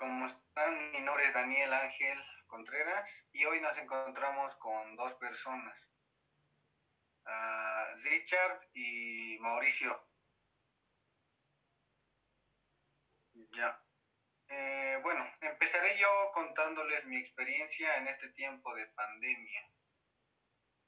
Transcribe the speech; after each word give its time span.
¿Cómo 0.00 0.24
están? 0.24 0.92
Mi 0.92 1.00
nombre 1.00 1.26
es 1.26 1.34
Daniel 1.34 1.74
Ángel 1.74 2.18
Contreras 2.46 3.28
y 3.34 3.44
hoy 3.44 3.60
nos 3.60 3.76
encontramos 3.76 4.56
con 4.56 4.96
dos 4.96 5.14
personas, 5.16 5.78
Richard 8.02 8.66
y 8.72 9.36
Mauricio. 9.40 10.02
Ya. 13.52 13.78
Eh, 14.48 14.98
bueno, 15.02 15.30
empezaré 15.42 15.98
yo 15.98 16.08
contándoles 16.32 17.04
mi 17.04 17.18
experiencia 17.18 17.98
en 17.98 18.08
este 18.08 18.30
tiempo 18.30 18.74
de 18.74 18.86
pandemia. 18.86 19.68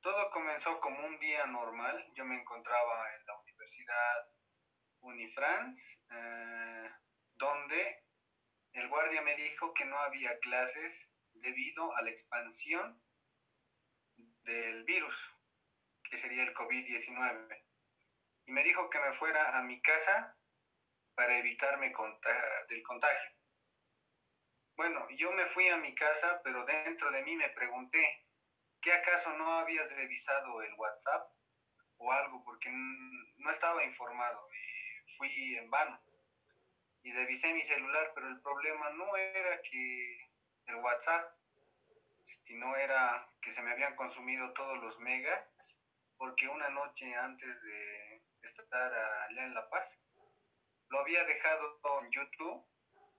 Todo 0.01 0.31
comenzó 0.31 0.81
como 0.81 1.05
un 1.07 1.19
día 1.19 1.45
normal. 1.45 2.11
Yo 2.15 2.25
me 2.25 2.41
encontraba 2.41 3.15
en 3.15 3.27
la 3.27 3.39
Universidad 3.41 4.31
Unifrance, 5.01 6.01
eh, 6.11 6.91
donde 7.35 8.07
el 8.73 8.89
guardia 8.89 9.23
me 9.23 9.37
dijo 9.37 9.75
que 9.75 9.85
no 9.85 9.99
había 9.99 10.39
clases 10.41 11.11
debido 11.35 11.95
a 11.97 12.03
la 12.03 12.11
expansión 12.11 13.03
del 14.45 14.85
virus, 14.85 15.15
que 16.05 16.17
sería 16.19 16.43
el 16.45 16.55
COVID-19. 16.55 17.65
Y 18.47 18.53
me 18.53 18.65
dijo 18.65 18.89
que 18.91 18.99
me 18.99 19.13
fuera 19.15 19.59
a 19.59 19.63
mi 19.63 19.81
casa 19.83 20.37
para 21.15 21.39
evitarme 21.39 21.93
del 22.69 22.83
contagio. 22.83 23.31
Bueno, 24.75 25.07
yo 25.11 25.31
me 25.33 25.47
fui 25.47 25.69
a 25.69 25.77
mi 25.77 25.95
casa, 25.95 26.41
pero 26.43 26.65
dentro 26.65 27.11
de 27.11 27.23
mí 27.23 27.37
me 27.37 27.51
pregunté, 27.51 28.27
¿qué 28.81 28.93
acaso 28.93 29.33
no 29.37 29.59
habías 29.59 29.91
revisado 29.93 30.63
el 30.63 30.75
WhatsApp 30.75 31.31
o 31.99 32.11
algo? 32.11 32.43
Porque 32.43 32.71
no 32.71 33.51
estaba 33.51 33.85
informado 33.85 34.49
y 34.51 35.17
fui 35.17 35.57
en 35.57 35.71
vano. 35.71 36.01
Y 37.03 37.13
revisé 37.13 37.53
mi 37.53 37.63
celular, 37.63 38.13
pero 38.15 38.29
el 38.29 38.41
problema 38.41 38.91
no 38.91 39.17
era 39.17 39.61
que 39.63 40.19
el 40.67 40.77
WhatsApp, 40.77 41.35
sino 42.45 42.77
era 42.77 43.29
que 43.41 43.53
se 43.53 43.63
me 43.63 43.73
habían 43.73 43.97
consumido 43.97 44.53
todos 44.53 44.79
los 44.79 44.99
megas, 45.01 45.45
porque 46.17 46.49
una 46.49 46.69
noche 46.71 47.15
antes 47.15 47.63
de 47.63 48.23
estar 48.43 48.95
allá 48.95 49.45
en 49.45 49.55
La 49.55 49.69
Paz, 49.69 49.99
lo 50.89 51.01
había 51.01 51.25
dejado 51.25 51.81
en 52.03 52.11
YouTube 52.11 52.65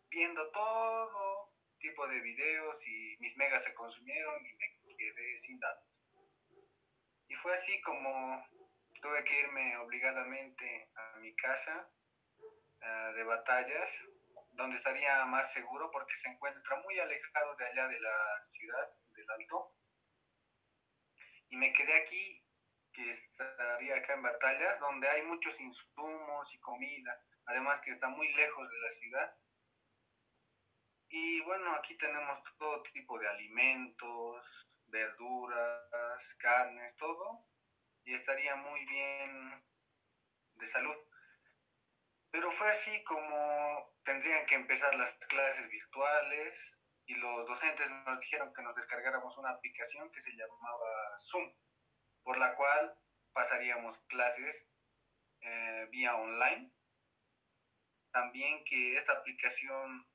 viendo 0.09 0.49
todo 0.51 1.51
tipo 1.79 2.07
de 2.07 2.21
videos 2.21 2.87
y 2.87 3.17
mis 3.19 3.35
megas 3.35 3.63
se 3.63 3.73
consumieron 3.73 4.45
y 4.45 4.53
me 4.53 4.95
quedé 4.95 5.39
sin 5.39 5.59
datos. 5.59 5.89
Y 7.27 7.35
fue 7.35 7.53
así 7.53 7.81
como 7.81 8.47
tuve 9.01 9.23
que 9.25 9.39
irme 9.41 9.75
obligadamente 9.77 10.89
a 10.95 11.17
mi 11.19 11.35
casa 11.35 11.89
uh, 12.83 13.13
de 13.13 13.23
batallas, 13.23 13.89
donde 14.51 14.77
estaría 14.77 15.25
más 15.25 15.51
seguro 15.53 15.89
porque 15.91 16.15
se 16.15 16.29
encuentra 16.29 16.75
muy 16.81 16.99
alejado 16.99 17.55
de 17.55 17.65
allá 17.65 17.87
de 17.87 17.99
la 17.99 18.47
ciudad, 18.51 18.89
del 19.15 19.31
Alto. 19.31 19.75
Y 21.49 21.57
me 21.57 21.73
quedé 21.73 22.01
aquí, 22.01 22.43
que 22.93 23.11
estaría 23.11 23.97
acá 23.97 24.13
en 24.13 24.23
batallas, 24.23 24.79
donde 24.79 25.09
hay 25.09 25.23
muchos 25.23 25.59
insumos 25.59 26.53
y 26.53 26.59
comida, 26.59 27.19
además 27.45 27.81
que 27.81 27.91
está 27.91 28.07
muy 28.09 28.31
lejos 28.33 28.69
de 28.69 28.77
la 28.79 28.91
ciudad 28.91 29.37
y 31.15 31.41
bueno, 31.41 31.75
aquí 31.75 31.95
tenemos 31.95 32.39
todo 32.57 32.81
tipo 32.91 33.19
de 33.19 33.27
alimentos, 33.27 34.67
verduras, 34.87 36.35
carnes, 36.39 36.95
todo. 36.97 37.45
Y 38.03 38.15
estaría 38.15 38.55
muy 38.55 38.83
bien 38.87 39.63
de 40.55 40.67
salud. 40.69 40.95
Pero 42.33 42.51
fue 42.51 42.69
así 42.69 43.03
como 43.03 43.95
tendrían 44.03 44.45
que 44.47 44.55
empezar 44.55 44.93
las 44.95 45.13
clases 45.29 45.69
virtuales 45.69 46.53
y 47.05 47.15
los 47.15 47.47
docentes 47.47 47.89
nos 47.89 48.19
dijeron 48.19 48.53
que 48.53 48.63
nos 48.63 48.75
descargáramos 48.75 49.37
una 49.37 49.51
aplicación 49.51 50.11
que 50.11 50.21
se 50.21 50.31
llamaba 50.31 51.17
Zoom, 51.29 51.53
por 52.23 52.37
la 52.37 52.55
cual 52.55 52.97
pasaríamos 53.33 53.97
clases 54.09 54.67
eh, 55.41 55.87
vía 55.91 56.15
online. 56.15 56.73
También 58.11 58.63
que 58.65 58.97
esta 58.97 59.13
aplicación 59.13 60.05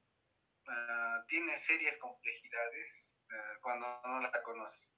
Ah, 0.69 1.25
tiene 1.29 1.56
serias 1.56 1.97
complejidades 1.97 3.17
ah, 3.31 3.55
cuando 3.62 3.87
no 4.05 4.21
la 4.21 4.43
conoces. 4.43 4.91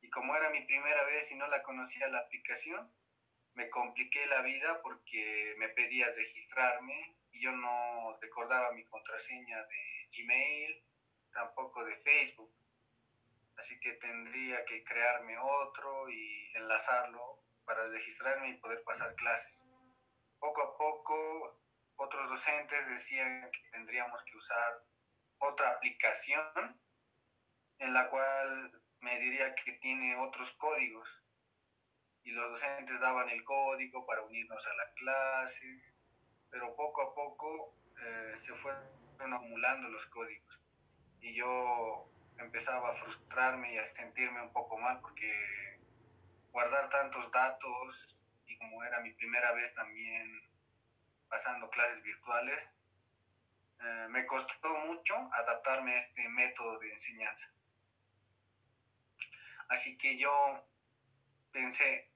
Y 0.00 0.10
como 0.10 0.34
era 0.34 0.50
mi 0.50 0.60
primera 0.62 1.04
vez 1.04 1.30
y 1.30 1.36
no 1.36 1.46
la 1.46 1.62
conocía 1.62 2.08
la 2.08 2.18
aplicación, 2.18 2.92
me 3.54 3.70
compliqué 3.70 4.26
la 4.26 4.42
vida 4.42 4.80
porque 4.82 5.54
me 5.58 5.68
pedías 5.70 6.14
registrarme 6.16 7.16
y 7.30 7.40
yo 7.40 7.52
no 7.52 8.16
recordaba 8.20 8.72
mi 8.72 8.84
contraseña 8.84 9.62
de 9.64 10.08
Gmail, 10.16 10.82
tampoco 11.32 11.84
de 11.84 11.96
Facebook. 11.98 12.52
Así 13.56 13.78
que 13.80 13.92
tendría 13.94 14.64
que 14.64 14.82
crearme 14.84 15.38
otro 15.38 16.10
y 16.10 16.50
enlazarlo 16.54 17.38
para 17.64 17.86
registrarme 17.86 18.50
y 18.50 18.56
poder 18.58 18.82
pasar 18.82 19.14
clases. 19.14 19.64
Poco 20.40 20.62
a 20.62 20.76
poco, 20.76 21.60
otros 21.96 22.28
docentes 22.28 22.88
decían 22.88 23.50
que 23.52 23.60
tendríamos 23.70 24.22
que 24.24 24.36
usar 24.36 24.82
otra 25.38 25.70
aplicación 25.70 26.80
en 27.78 27.94
la 27.94 28.08
cual 28.10 28.82
me 29.00 29.18
diría 29.20 29.54
que 29.54 29.72
tiene 29.74 30.16
otros 30.16 30.50
códigos 30.52 31.23
y 32.24 32.30
los 32.30 32.50
docentes 32.52 32.98
daban 33.00 33.28
el 33.28 33.44
código 33.44 34.04
para 34.06 34.22
unirnos 34.22 34.66
a 34.66 34.74
la 34.74 34.92
clase, 34.94 35.82
pero 36.50 36.74
poco 36.74 37.02
a 37.02 37.14
poco 37.14 37.74
eh, 38.00 38.34
se 38.44 38.54
fueron 38.54 38.82
acumulando 39.32 39.88
los 39.88 40.06
códigos 40.06 40.60
y 41.20 41.34
yo 41.34 42.06
empezaba 42.38 42.90
a 42.90 42.96
frustrarme 42.96 43.74
y 43.74 43.78
a 43.78 43.84
sentirme 43.84 44.42
un 44.42 44.52
poco 44.52 44.76
mal 44.76 45.00
porque 45.00 45.78
guardar 46.52 46.90
tantos 46.90 47.30
datos 47.32 48.16
y 48.46 48.56
como 48.58 48.84
era 48.84 49.00
mi 49.00 49.12
primera 49.12 49.52
vez 49.52 49.74
también 49.74 50.42
pasando 51.28 51.68
clases 51.70 52.02
virtuales, 52.02 52.58
eh, 53.80 54.06
me 54.10 54.26
costó 54.26 54.68
mucho 54.86 55.14
adaptarme 55.32 55.94
a 55.94 55.98
este 55.98 56.28
método 56.28 56.78
de 56.78 56.92
enseñanza. 56.92 57.50
Así 59.68 59.96
que 59.98 60.16
yo 60.18 60.64
pensé, 61.50 62.08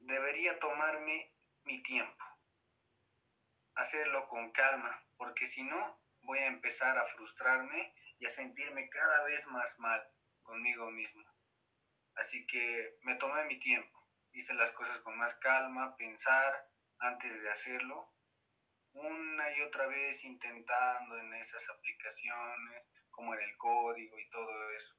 debería 0.00 0.58
tomarme 0.58 1.32
mi 1.64 1.82
tiempo, 1.82 2.24
hacerlo 3.74 4.28
con 4.28 4.50
calma, 4.52 5.04
porque 5.16 5.46
si 5.46 5.62
no 5.62 6.00
voy 6.22 6.38
a 6.38 6.46
empezar 6.46 6.98
a 6.98 7.06
frustrarme 7.06 7.94
y 8.18 8.26
a 8.26 8.30
sentirme 8.30 8.88
cada 8.88 9.24
vez 9.24 9.46
más 9.48 9.78
mal 9.78 10.02
conmigo 10.42 10.90
mismo. 10.90 11.24
Así 12.16 12.46
que 12.46 12.98
me 13.02 13.14
tomé 13.16 13.44
mi 13.44 13.58
tiempo, 13.60 14.06
hice 14.32 14.54
las 14.54 14.72
cosas 14.72 14.98
con 15.00 15.16
más 15.16 15.34
calma, 15.38 15.96
pensar 15.96 16.68
antes 16.98 17.40
de 17.42 17.50
hacerlo 17.50 18.12
una 18.92 19.56
y 19.56 19.62
otra 19.62 19.86
vez 19.86 20.24
intentando 20.24 21.16
en 21.18 21.32
esas 21.34 21.68
aplicaciones, 21.68 22.84
como 23.10 23.34
en 23.34 23.40
el 23.40 23.56
código 23.56 24.18
y 24.18 24.30
todo 24.30 24.70
eso. 24.72 24.96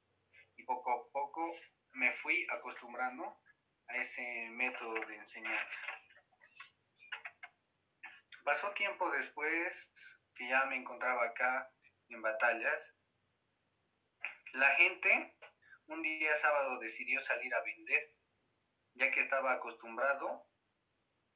Y 0.56 0.64
poco 0.64 0.92
a 0.92 1.12
poco 1.12 1.54
me 1.94 2.12
fui 2.14 2.48
acostumbrando 2.50 3.38
a 3.92 3.98
ese 3.98 4.50
método 4.52 4.94
de 5.06 5.16
enseñanza. 5.16 5.82
Pasó 8.44 8.72
tiempo 8.72 9.12
después 9.12 9.92
que 10.36 10.48
ya 10.48 10.66
me 10.66 10.78
encontraba 10.78 11.26
acá 11.26 11.72
en 12.10 12.22
batallas. 12.22 12.96
La 14.54 14.70
gente 14.76 15.36
un 15.88 16.02
día 16.02 16.36
sábado 16.36 16.80
decidió 16.80 17.20
salir 17.22 17.54
a 17.54 17.62
vender, 17.64 18.16
ya 18.94 19.12
que 19.12 19.22
estaba 19.22 19.54
acostumbrado 19.54 20.48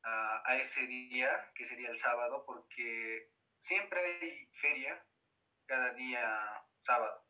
a, 0.03 0.57
ese 0.57 0.85
día, 0.85 1.51
que 1.55 1.67
sería 1.67 1.89
el 1.89 1.97
sábado, 1.97 2.45
porque 2.45 3.29
siempre 3.61 3.99
hay 3.99 4.47
feria 4.61 5.03
cada 5.65 5.94
día 5.94 6.63
sábado. 6.81 7.25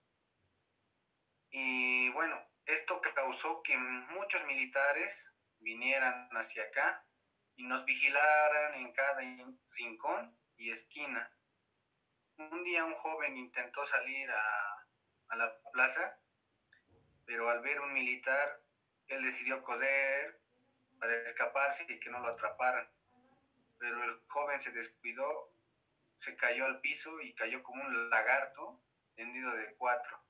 Y 1.52 2.10
bueno, 2.10 2.38
esto 2.66 3.02
causó 3.14 3.62
que 3.64 3.78
muchos 3.78 4.44
militares 4.46 5.14
vinieran 5.60 6.30
hacia 6.32 6.64
acá 6.64 7.06
y 7.56 7.64
nos 7.64 7.86
vigilaran 7.86 8.76
en 8.76 8.92
cada 8.94 9.20
rincón 9.72 10.38
y 10.58 10.72
esquina. 10.72 11.32
Un 12.38 12.64
día 12.64 12.84
un 12.84 12.96
joven 12.96 13.38
intentó 13.38 13.86
salir 13.86 14.30
a, 14.30 14.88
a 15.30 15.36
la 15.36 15.62
plaza, 15.72 16.20
pero 17.26 17.50
al 17.50 17.62
ver 17.62 17.80
un 17.82 17.94
militar, 17.94 18.62
él 19.08 19.24
decidió 19.24 19.64
correr, 19.64 20.42
para 21.00 21.14
escaparse 21.30 21.86
y 21.88 22.00
que 22.00 22.10
no 22.10 22.20
lo 22.20 22.30
atraparan. 22.30 22.88
Pero 23.78 24.04
el 24.04 24.22
joven 24.28 24.60
se 24.62 24.72
descuidó, 24.72 25.54
se 26.20 26.36
cayó 26.36 26.66
al 26.66 26.80
piso 26.82 27.22
y 27.22 27.34
cayó 27.36 27.62
como 27.64 27.84
un 27.84 28.10
lagarto 28.10 28.82
tendido 29.16 29.52
de 29.52 29.76
cuatro, 29.76 30.22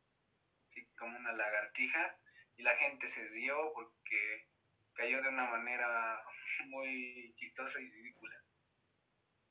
así 0.69 0.85
como 0.97 1.17
una 1.17 1.33
lagartija, 1.33 2.17
y 2.57 2.63
la 2.63 2.75
gente 2.77 3.07
se 3.07 3.27
rió 3.29 3.71
porque 3.73 4.47
cayó 4.93 5.21
de 5.21 5.29
una 5.29 5.45
manera 5.45 6.21
muy 6.67 7.33
chistosa 7.37 7.79
y 7.79 7.89
ridícula. 7.89 8.35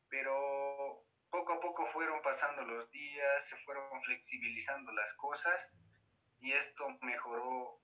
Pero 0.08 1.04
poco 1.30 1.54
a 1.54 1.60
poco 1.60 1.86
fueron 1.92 2.22
pasando 2.22 2.62
los 2.62 2.90
días, 2.90 3.48
se 3.48 3.56
fueron 3.58 4.02
flexibilizando 4.02 4.92
las 4.92 5.12
cosas 5.14 5.68
y 6.40 6.52
esto 6.52 6.88
mejoró 7.02 7.80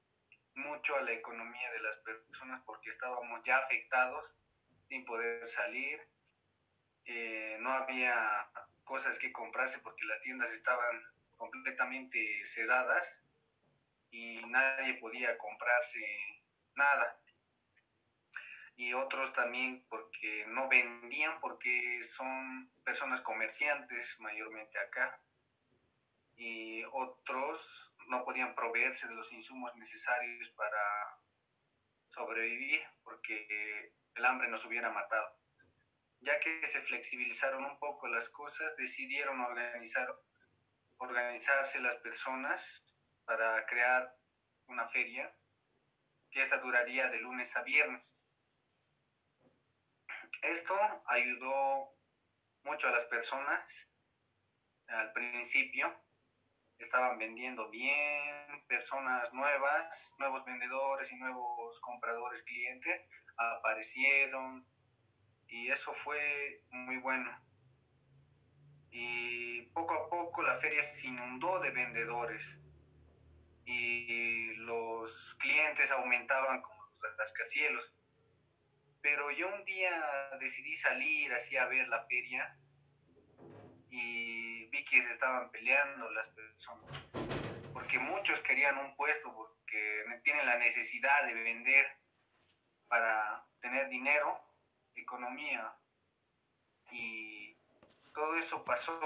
mucho 0.54 0.96
a 0.96 1.02
la 1.02 1.12
economía 1.12 1.70
de 1.72 1.80
las 1.80 1.96
personas 1.98 2.62
porque 2.64 2.90
estábamos 2.90 3.42
ya 3.44 3.58
afectados 3.58 4.24
sin 4.88 5.04
poder 5.04 5.48
salir, 5.48 6.00
eh, 7.04 7.56
no 7.60 7.72
había 7.72 8.48
cosas 8.84 9.18
que 9.18 9.32
comprarse 9.32 9.78
porque 9.80 10.04
las 10.04 10.20
tiendas 10.22 10.52
estaban 10.52 11.02
completamente 11.36 12.44
cerradas 12.44 13.06
y 14.10 14.44
nadie 14.46 14.94
podía 14.94 15.36
comprarse 15.38 16.00
nada. 16.74 17.20
Y 18.76 18.94
otros 18.94 19.32
también 19.34 19.84
porque 19.88 20.46
no 20.48 20.68
vendían 20.68 21.38
porque 21.40 22.02
son 22.16 22.70
personas 22.84 23.20
comerciantes 23.20 24.18
mayormente 24.20 24.78
acá. 24.78 25.20
Y 26.36 26.82
otros 26.92 27.92
no 28.08 28.24
podían 28.24 28.54
proveerse 28.54 29.06
de 29.06 29.14
los 29.14 29.30
insumos 29.32 29.74
necesarios 29.76 30.48
para 30.50 30.80
sobrevivir 32.08 32.82
porque 33.04 33.92
el 34.14 34.24
hambre 34.24 34.48
nos 34.48 34.64
hubiera 34.64 34.90
matado. 34.90 35.36
Ya 36.20 36.38
que 36.40 36.66
se 36.66 36.80
flexibilizaron 36.82 37.64
un 37.64 37.78
poco 37.78 38.08
las 38.08 38.28
cosas, 38.30 38.76
decidieron 38.76 39.40
organizar, 39.40 40.14
organizarse 40.98 41.80
las 41.80 41.96
personas 41.96 42.84
para 43.30 43.64
crear 43.66 44.12
una 44.66 44.88
feria 44.88 45.32
que 46.32 46.42
esta 46.42 46.58
duraría 46.58 47.08
de 47.10 47.20
lunes 47.20 47.54
a 47.54 47.62
viernes. 47.62 48.12
Esto 50.42 50.74
ayudó 51.06 51.94
mucho 52.64 52.88
a 52.88 52.90
las 52.90 53.04
personas 53.04 53.60
al 54.88 55.12
principio. 55.12 55.94
Estaban 56.76 57.18
vendiendo 57.18 57.70
bien, 57.70 58.66
personas 58.66 59.32
nuevas, 59.32 60.12
nuevos 60.18 60.44
vendedores 60.44 61.12
y 61.12 61.16
nuevos 61.16 61.80
compradores 61.82 62.42
clientes 62.42 63.00
aparecieron 63.36 64.66
y 65.46 65.70
eso 65.70 65.94
fue 66.02 66.64
muy 66.70 66.96
bueno. 66.96 67.30
Y 68.90 69.62
poco 69.66 69.94
a 69.94 70.10
poco 70.10 70.42
la 70.42 70.58
feria 70.58 70.82
se 70.82 71.06
inundó 71.06 71.60
de 71.60 71.70
vendedores 71.70 72.60
y 73.64 74.54
los 74.56 75.36
clientes 75.38 75.90
aumentaban 75.90 76.62
como 76.62 76.84
los 77.00 77.16
rascacielos. 77.16 77.94
Pero 79.02 79.30
yo 79.30 79.48
un 79.48 79.64
día 79.64 80.30
decidí 80.38 80.76
salir 80.76 81.32
así 81.32 81.56
a 81.56 81.66
ver 81.66 81.88
la 81.88 82.04
feria 82.06 82.56
y 83.90 84.66
vi 84.66 84.84
que 84.84 85.02
se 85.02 85.12
estaban 85.12 85.50
peleando 85.50 86.10
las 86.10 86.28
personas. 86.28 87.02
Porque 87.72 87.98
muchos 87.98 88.40
querían 88.42 88.78
un 88.78 88.94
puesto 88.96 89.32
porque 89.34 90.04
tienen 90.22 90.46
la 90.46 90.58
necesidad 90.58 91.26
de 91.26 91.34
vender 91.34 91.86
para 92.88 93.44
tener 93.60 93.88
dinero, 93.88 94.38
economía. 94.94 95.72
Y 96.90 97.56
todo 98.12 98.36
eso 98.36 98.64
pasó. 98.64 99.00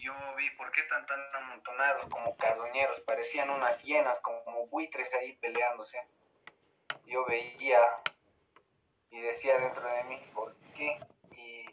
Yo 0.00 0.14
vi 0.34 0.48
por 0.56 0.72
qué 0.72 0.80
están 0.80 1.04
tan 1.04 1.20
amontonados 1.34 2.06
como 2.06 2.34
carroñeros, 2.38 3.00
parecían 3.00 3.50
unas 3.50 3.82
hienas, 3.82 4.18
como 4.20 4.66
buitres 4.68 5.12
ahí 5.14 5.36
peleándose. 5.36 6.02
Yo 7.04 7.26
veía 7.26 7.80
y 9.10 9.20
decía 9.20 9.58
dentro 9.58 9.86
de 9.86 10.04
mí, 10.04 10.18
¿por 10.32 10.56
qué? 10.74 10.98
Y 11.32 11.66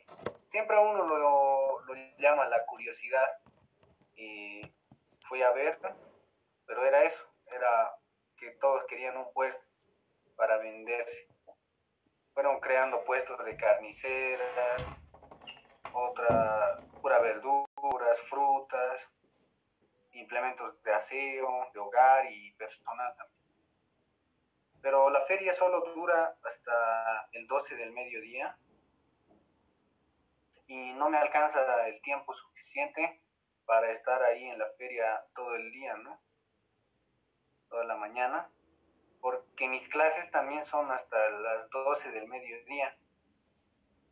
siempre 0.46 0.76
a 0.76 0.82
uno 0.82 1.06
lo, 1.06 1.82
lo 1.86 1.94
llama 2.18 2.48
la 2.48 2.66
curiosidad. 2.66 3.40
Y 4.18 4.70
fui 5.30 5.42
a 5.42 5.52
ver, 5.52 5.80
pero 6.66 6.86
era 6.86 7.04
eso, 7.04 7.24
era 7.46 7.96
que 8.36 8.52
todos 8.60 8.84
querían 8.88 9.16
un 9.16 9.32
puesto 9.32 9.64
para 10.36 10.58
venderse. 10.58 11.30
Fueron 12.34 12.60
creando 12.60 13.06
puestos 13.06 13.44
de 13.46 13.56
carniceras, 13.56 14.82
otra 15.94 16.80
pura 17.02 17.20
verduras, 17.88 18.22
frutas, 18.30 19.12
implementos 20.14 20.82
de 20.84 20.94
aseo, 20.94 21.70
de 21.74 21.80
hogar 21.80 22.26
y 22.32 22.52
personal 22.54 23.16
también. 23.16 23.38
Pero 24.82 25.10
la 25.10 25.22
feria 25.22 25.54
solo 25.54 25.82
dura 25.94 26.38
hasta 26.44 27.30
el 27.32 27.48
12 27.48 27.76
del 27.76 27.92
mediodía 27.92 28.58
y 30.68 30.94
no 30.94 31.10
me 31.10 31.18
alcanza 31.18 31.88
el 31.88 32.02
tiempo 32.02 32.34
suficiente 32.34 33.22
para 33.66 33.90
estar 33.92 34.22
ahí 34.24 34.46
en 34.46 34.60
la 34.60 34.70
feria 34.78 35.26
todo 35.36 35.56
el 35.56 35.72
día, 35.72 35.96
¿no? 35.96 36.22
Toda 37.70 37.84
la 37.84 37.98
mañana 37.98 38.50
porque 39.20 39.68
mis 39.68 39.90
clases 39.90 40.30
también 40.32 40.64
son 40.66 40.92
hasta 40.92 41.30
las 41.32 41.70
12 41.70 42.12
del 42.12 42.28
mediodía 42.28 42.98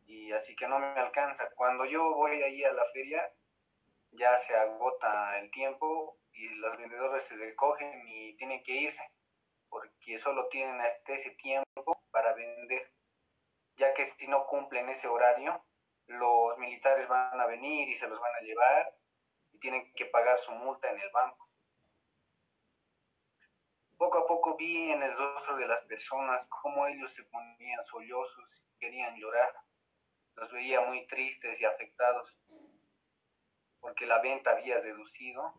y 0.06 0.32
así 0.32 0.54
que 0.56 0.68
no 0.68 0.78
me 0.78 0.86
alcanza. 0.86 1.50
Cuando 1.54 1.84
yo 1.84 2.14
voy 2.14 2.42
ahí 2.42 2.64
a 2.64 2.72
la 2.72 2.84
feria 2.92 3.32
ya 4.12 4.36
se 4.38 4.56
agota 4.56 5.38
el 5.38 5.50
tiempo 5.50 6.18
y 6.32 6.48
los 6.56 6.76
vendedores 6.76 7.24
se 7.24 7.36
recogen 7.36 8.06
y 8.08 8.36
tienen 8.36 8.62
que 8.62 8.72
irse 8.72 9.02
porque 9.68 10.18
solo 10.18 10.48
tienen 10.48 10.80
hasta 10.80 11.12
ese 11.12 11.30
tiempo 11.32 12.02
para 12.10 12.32
vender, 12.34 12.92
ya 13.76 13.92
que 13.94 14.06
si 14.06 14.26
no 14.28 14.46
cumplen 14.46 14.88
ese 14.88 15.08
horario, 15.08 15.64
los 16.06 16.56
militares 16.58 17.08
van 17.08 17.40
a 17.40 17.46
venir 17.46 17.88
y 17.88 17.94
se 17.94 18.08
los 18.08 18.20
van 18.20 18.34
a 18.34 18.40
llevar 18.40 18.94
y 19.52 19.58
tienen 19.58 19.92
que 19.94 20.06
pagar 20.06 20.38
su 20.38 20.52
multa 20.52 20.90
en 20.90 21.00
el 21.00 21.10
banco. 21.10 21.46
Poco 23.98 24.18
a 24.18 24.26
poco 24.26 24.56
vi 24.56 24.92
en 24.92 25.02
el 25.02 25.16
rostro 25.16 25.56
de 25.56 25.66
las 25.66 25.82
personas 25.84 26.46
cómo 26.48 26.86
ellos 26.86 27.12
se 27.12 27.24
ponían 27.24 27.84
sollozos 27.86 28.62
y 28.66 28.78
querían 28.78 29.16
llorar. 29.16 29.52
Los 30.34 30.52
veía 30.52 30.82
muy 30.82 31.06
tristes 31.06 31.58
y 31.60 31.64
afectados, 31.64 32.36
porque 33.80 34.06
la 34.06 34.20
venta 34.20 34.52
había 34.52 34.80
reducido, 34.80 35.54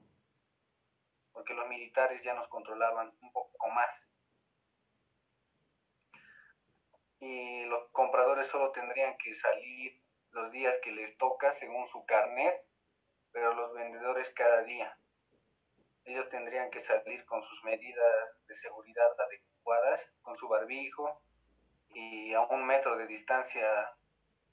porque 1.31 1.53
los 1.53 1.67
militares 1.67 2.23
ya 2.23 2.33
nos 2.33 2.47
controlaban 2.47 3.15
un 3.21 3.31
poco 3.31 3.67
más. 3.69 4.09
Y 7.19 7.65
los 7.65 7.89
compradores 7.91 8.47
solo 8.47 8.71
tendrían 8.71 9.17
que 9.17 9.33
salir 9.33 10.01
los 10.31 10.51
días 10.51 10.77
que 10.83 10.91
les 10.91 11.17
toca 11.17 11.51
según 11.53 11.87
su 11.87 12.05
carnet, 12.05 12.55
pero 13.31 13.53
los 13.53 13.73
vendedores 13.73 14.29
cada 14.33 14.63
día 14.63 14.97
ellos 16.07 16.29
tendrían 16.29 16.71
que 16.71 16.79
salir 16.79 17.25
con 17.25 17.43
sus 17.43 17.63
medidas 17.65 18.37
de 18.47 18.53
seguridad 18.53 19.11
adecuadas, 19.19 20.09
con 20.21 20.37
su 20.37 20.47
barbijo 20.47 21.21
y 21.89 22.33
a 22.33 22.41
un 22.41 22.65
metro 22.65 22.97
de 22.97 23.07
distancia 23.07 23.67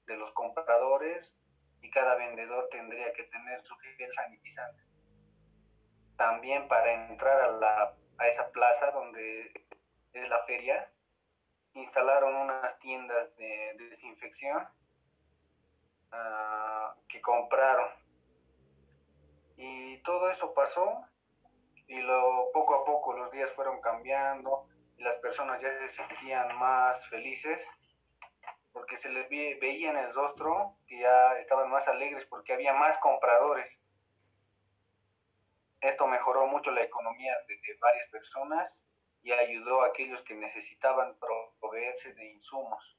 de 0.07 0.17
los 0.17 0.33
compradores 0.33 1.37
y 1.85 1.91
cada 1.91 2.15
vendedor 2.15 2.67
tendría 2.71 3.13
que 3.13 3.25
tener 3.25 3.61
su 3.61 3.77
gel 3.77 4.11
sanitizante. 4.11 4.83
También 6.17 6.67
para 6.67 7.11
entrar 7.11 7.39
a, 7.43 7.49
la, 7.49 7.95
a 8.17 8.27
esa 8.27 8.51
plaza 8.51 8.91
donde 8.93 9.53
es 10.15 10.29
la 10.31 10.43
feria, 10.45 10.91
instalaron 11.75 12.35
unas 12.37 12.79
tiendas 12.79 13.37
de, 13.37 13.75
desinfección 13.91 14.67
ah, 16.11 16.95
que 17.07 17.21
compraron. 17.21 17.91
Y 19.59 19.99
todo 19.99 20.31
eso 20.31 20.55
pasó 20.55 21.05
y 21.87 22.01
lo, 22.01 22.51
poco 22.55 22.77
a 22.77 22.85
poco 22.87 23.13
los 23.13 23.31
días 23.31 23.53
fueron 23.53 23.83
cambiando 23.83 24.69
y 24.97 25.03
las 25.03 25.17
personas 25.17 25.61
ya 25.61 25.71
se 25.71 25.89
sentían 25.89 26.57
más 26.57 27.07
felices 27.11 27.69
porque 28.75 28.97
se 28.97 29.09
les 29.09 29.31
veía 29.31 29.91
en 29.91 29.97
el 29.97 30.13
rostro 30.13 30.77
que 30.89 30.99
ya 30.99 31.39
estaban 31.39 31.71
más 31.71 31.87
alegres 31.87 32.27
porque 32.27 32.53
había 32.53 32.75
más 32.75 32.99
compradores. 32.99 33.81
Esto 35.81 36.09
mejoró 36.09 36.49
mucho 36.49 36.73
la 36.73 36.83
economía 36.83 37.33
de, 37.47 37.55
de 37.55 37.79
varias 37.81 38.09
personas 38.09 38.85
y 39.23 39.31
ayudó 39.31 39.83
a 39.83 39.87
aquellos 39.87 40.23
que 40.25 40.35
necesitaban 40.35 41.17
proveerse 41.61 42.15
de 42.15 42.33
insumos. 42.33 42.99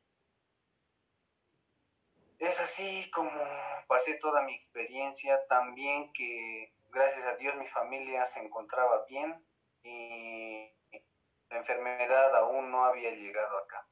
Es 2.39 2.57
así 2.61 3.11
como 3.11 3.31
pasé 3.87 4.15
toda 4.15 4.43
mi 4.43 4.55
experiencia, 4.55 5.45
también 5.47 6.13
que 6.13 6.73
gracias 6.89 7.25
a 7.25 7.35
Dios 7.35 7.53
mi 7.57 7.67
familia 7.67 8.25
se 8.27 8.39
encontraba 8.39 9.05
bien 9.09 9.45
y 9.83 10.71
la 11.49 11.57
enfermedad 11.57 12.33
aún 12.37 12.71
no 12.71 12.85
había 12.85 13.11
llegado 13.11 13.57
acá. 13.57 13.85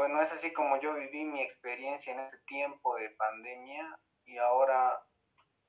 Bueno, 0.00 0.22
es 0.22 0.32
así 0.32 0.50
como 0.54 0.80
yo 0.80 0.94
viví 0.94 1.26
mi 1.26 1.42
experiencia 1.42 2.14
en 2.14 2.20
este 2.20 2.38
tiempo 2.46 2.96
de 2.96 3.10
pandemia 3.10 3.98
y 4.24 4.38
ahora 4.38 4.98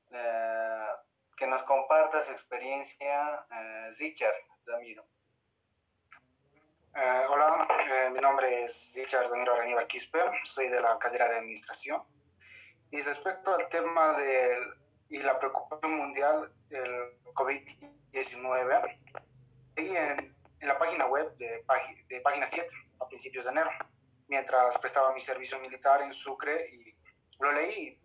eh, 0.10 0.88
que 1.36 1.46
nos 1.48 1.62
comparta 1.64 2.22
su 2.22 2.32
experiencia 2.32 3.46
eh, 3.52 3.92
Richard 4.00 4.34
Zamiro. 4.64 5.06
Eh, 6.96 7.26
hola, 7.28 7.68
mi 8.14 8.22
nombre 8.22 8.64
es 8.64 8.94
Richard 8.96 9.26
Zamiro 9.26 9.54
Reníbar 9.58 9.86
Quispe, 9.88 10.20
soy 10.46 10.70
de 10.70 10.80
la 10.80 10.98
carrera 10.98 11.28
de 11.28 11.36
Administración 11.36 12.02
Y 12.90 13.02
respecto 13.02 13.54
al 13.54 13.68
tema 13.68 14.14
de 14.14 14.58
y 15.10 15.22
la 15.24 15.38
preocupación 15.40 15.98
mundial 15.98 16.54
del 16.70 17.20
COVID-19, 17.34 18.98
en, 19.76 20.36
en 20.62 20.68
la 20.70 20.80
página 20.80 21.06
web 21.08 21.36
de, 21.36 21.66
de 22.08 22.22
Página 22.22 22.46
7 22.46 22.66
a 23.02 23.08
principios 23.10 23.44
de 23.44 23.52
enero, 23.52 23.72
mientras 24.32 24.78
prestaba 24.78 25.12
mi 25.12 25.20
servicio 25.20 25.60
militar 25.60 26.02
en 26.02 26.14
Sucre 26.14 26.66
y 26.66 26.96
lo 27.40 27.52
leí. 27.52 28.00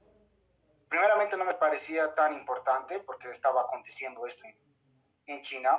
Primeramente 0.88 1.36
no 1.36 1.44
me 1.44 1.54
parecía 1.54 2.12
tan 2.14 2.34
importante 2.34 2.98
porque 2.98 3.30
estaba 3.30 3.60
aconteciendo 3.60 4.26
esto 4.26 4.44
en, 4.44 4.58
en 5.26 5.40
China. 5.40 5.78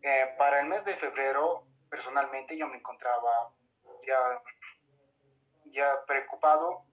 Eh, 0.00 0.32
para 0.38 0.60
el 0.60 0.68
mes 0.68 0.84
de 0.84 0.94
febrero, 0.94 1.66
personalmente, 1.90 2.56
yo 2.56 2.68
me 2.68 2.76
encontraba 2.76 3.52
ya, 4.06 4.42
ya 5.64 6.04
preocupado, 6.06 6.84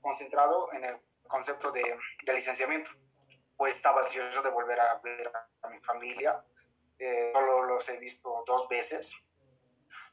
concentrado 0.00 0.72
en 0.72 0.86
el 0.86 0.98
concepto 1.28 1.70
de, 1.70 1.84
de 2.24 2.32
licenciamiento, 2.32 2.92
pues 3.58 3.76
estaba 3.76 4.00
ansioso 4.00 4.40
de 4.40 4.50
volver 4.50 4.80
a 4.80 4.94
ver 5.00 5.30
a 5.60 5.68
mi 5.68 5.78
familia. 5.80 6.42
Eh, 6.98 7.30
solo 7.34 7.64
los 7.64 7.86
he 7.90 7.98
visto 7.98 8.42
dos 8.46 8.66
veces 8.68 9.14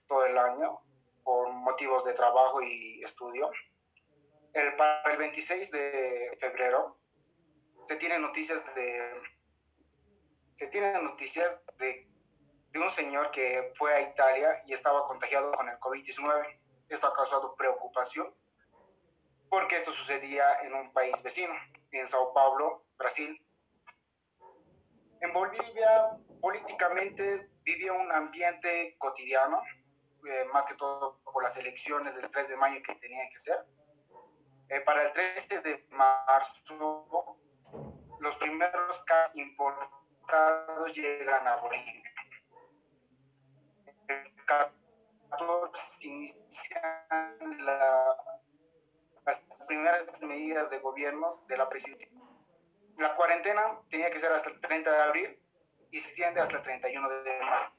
todo 0.06 0.26
el 0.26 0.38
año 0.38 0.82
por 1.26 1.52
motivos 1.52 2.06
de 2.06 2.14
trabajo 2.14 2.62
y 2.62 3.04
estudio. 3.04 3.52
El, 4.54 4.78
para 4.78 5.12
el 5.12 5.18
26 5.18 5.72
de 5.72 6.38
febrero 6.40 6.98
se 7.86 7.98
tienen 7.98 8.22
noticias 8.22 8.64
de 8.76 9.22
se 10.54 10.68
tienen 10.68 11.04
noticias 11.04 11.60
de, 11.78 12.08
de 12.70 12.80
un 12.80 12.90
señor 12.90 13.30
que 13.32 13.74
fue 13.76 13.94
a 13.94 14.02
Italia 14.02 14.54
y 14.66 14.72
estaba 14.72 15.06
contagiado 15.06 15.52
con 15.52 15.68
el 15.68 15.78
COVID-19. 15.80 16.60
Esto 16.88 17.08
ha 17.08 17.14
causado 17.14 17.56
preocupación 17.58 18.34
porque 19.50 19.76
esto 19.76 19.92
sucedía 19.92 20.62
en 20.64 20.74
un 20.74 20.94
país 20.94 21.22
vecino, 21.24 21.54
en 21.92 22.08
Sao 22.08 22.34
Paulo, 22.34 22.86
Brasil. 22.98 23.42
En 25.22 25.34
Bolivia, 25.34 26.18
políticamente, 26.42 27.50
vivía 27.64 27.94
un 27.94 28.12
ambiente 28.12 28.96
cotidiano, 28.98 29.62
eh, 30.26 30.46
más 30.54 30.66
que 30.66 30.76
todo 30.76 31.20
por 31.24 31.44
las 31.44 31.56
elecciones 31.58 32.16
del 32.16 32.30
3 32.30 32.50
de 32.50 32.58
mayo 32.58 32.82
que 32.84 32.96
tenían 32.96 33.30
que 33.30 33.40
ser. 33.40 33.66
Eh, 34.70 34.82
para 34.82 35.04
el 35.04 35.14
13 35.14 35.62
de 35.62 35.86
marzo, 35.92 37.38
los 38.20 38.36
primeros 38.38 39.04
casos 39.04 39.38
importados 39.38 40.94
llegan 40.94 41.48
a 41.48 41.58
Bolivia. 41.58 42.12
El 44.08 44.46
14 44.46 46.08
inician 46.08 47.66
la, 47.66 48.18
las 49.26 49.42
primeras 49.68 50.22
medidas 50.22 50.70
de 50.72 50.80
gobierno 50.80 51.44
de 51.48 51.58
la 51.58 51.70
presidencia. 51.70 52.10
La 52.98 53.16
cuarentena 53.16 53.80
tenía 53.90 54.10
que 54.10 54.20
ser 54.20 54.32
hasta 54.32 54.50
el 54.50 54.60
30 54.62 54.92
de 54.92 55.02
abril 55.02 55.40
y 55.92 56.00
se 56.00 56.10
extiende 56.10 56.42
hasta 56.42 56.58
el 56.58 56.64
31 56.64 57.10
de 57.10 57.40
mayo. 57.42 57.75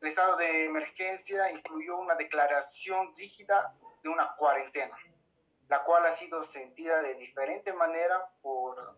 El 0.00 0.08
estado 0.08 0.36
de 0.36 0.64
emergencia 0.64 1.50
incluyó 1.50 1.98
una 1.98 2.14
declaración 2.14 3.10
rígida 3.12 3.74
de 4.02 4.08
una 4.08 4.34
cuarentena, 4.34 4.96
la 5.68 5.84
cual 5.84 6.06
ha 6.06 6.10
sido 6.10 6.42
sentida 6.42 7.02
de 7.02 7.14
diferente 7.16 7.72
manera 7.74 8.30
por, 8.40 8.96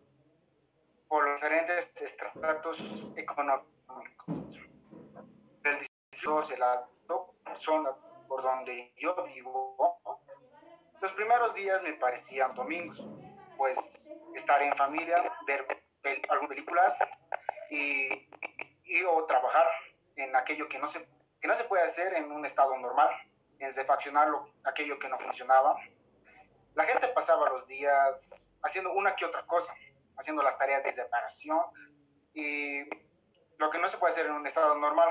por 1.09 1.25
los 1.27 1.41
diferentes 1.41 1.91
estratos 2.01 3.13
económicos. 3.17 4.45
El 5.65 5.79
distrito 5.81 6.43
de 6.43 6.59
la 6.59 6.89
zona 7.55 7.97
por 8.29 8.41
donde 8.41 8.93
yo 8.97 9.15
vivo, 9.25 9.99
los 11.01 11.13
primeros 11.15 11.53
días 11.55 11.83
me 11.83 11.95
parecían 11.95 12.55
domingos, 12.55 13.09
pues 13.57 14.09
estar 14.35 14.63
en 14.63 14.75
familia, 14.77 15.37
ver 15.49 15.67
algunas 16.29 16.49
películas 16.49 16.99
y, 17.71 18.29
y 18.85 19.03
o 19.03 19.25
trabajar 19.27 19.67
en 20.17 20.35
aquello 20.37 20.69
que 20.69 20.79
no, 20.79 20.87
se, 20.87 21.07
que 21.41 21.49
no 21.49 21.55
se 21.55 21.65
puede 21.65 21.83
hacer 21.83 22.15
en 22.15 22.31
un 22.31 22.45
estado 22.45 22.77
normal, 22.79 23.09
en 23.59 23.75
defaccionar 23.75 24.29
aquello 24.65 24.99
que 24.99 25.09
no 25.09 25.19
funcionaba. 25.19 25.77
La 26.75 26.85
gente 26.85 27.09
pasaba 27.09 27.49
los 27.51 27.67
días 27.67 28.51
haciendo 28.63 28.93
una 28.93 29.15
que 29.15 29.25
otra 29.25 29.47
cosa, 29.47 29.75
haciendo 30.17 30.43
las 30.43 30.59
tareas 30.59 30.83
de 30.83 30.93
separación 30.93 31.61
y 32.33 32.83
lo 33.59 33.71
que 33.71 33.79
no 33.79 33.89
se 33.89 33.99
puede 33.99 34.13
hacer 34.13 34.27
en 34.27 34.33
un 34.33 34.47
estado 34.47 34.75
normal. 34.75 35.11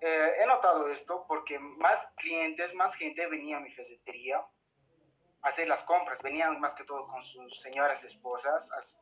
Eh, 0.00 0.32
he 0.40 0.46
notado 0.46 0.88
esto 0.88 1.24
porque 1.26 1.58
más 1.58 2.12
clientes, 2.16 2.74
más 2.74 2.94
gente 2.94 3.26
venía 3.26 3.56
a 3.56 3.60
mi 3.60 3.72
ferretería 3.72 4.38
a 4.38 5.48
hacer 5.48 5.68
las 5.68 5.82
compras, 5.84 6.22
venían 6.22 6.60
más 6.60 6.74
que 6.74 6.84
todo 6.84 7.06
con 7.08 7.22
sus 7.22 7.60
señoras 7.60 8.04
esposas 8.04 9.00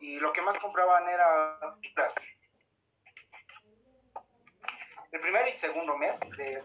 y 0.00 0.18
lo 0.20 0.32
que 0.32 0.42
más 0.42 0.58
compraban 0.58 1.08
era 1.08 1.58
el 5.12 5.20
primer 5.20 5.46
y 5.46 5.52
segundo 5.52 5.96
mes 5.96 6.18
de, 6.36 6.62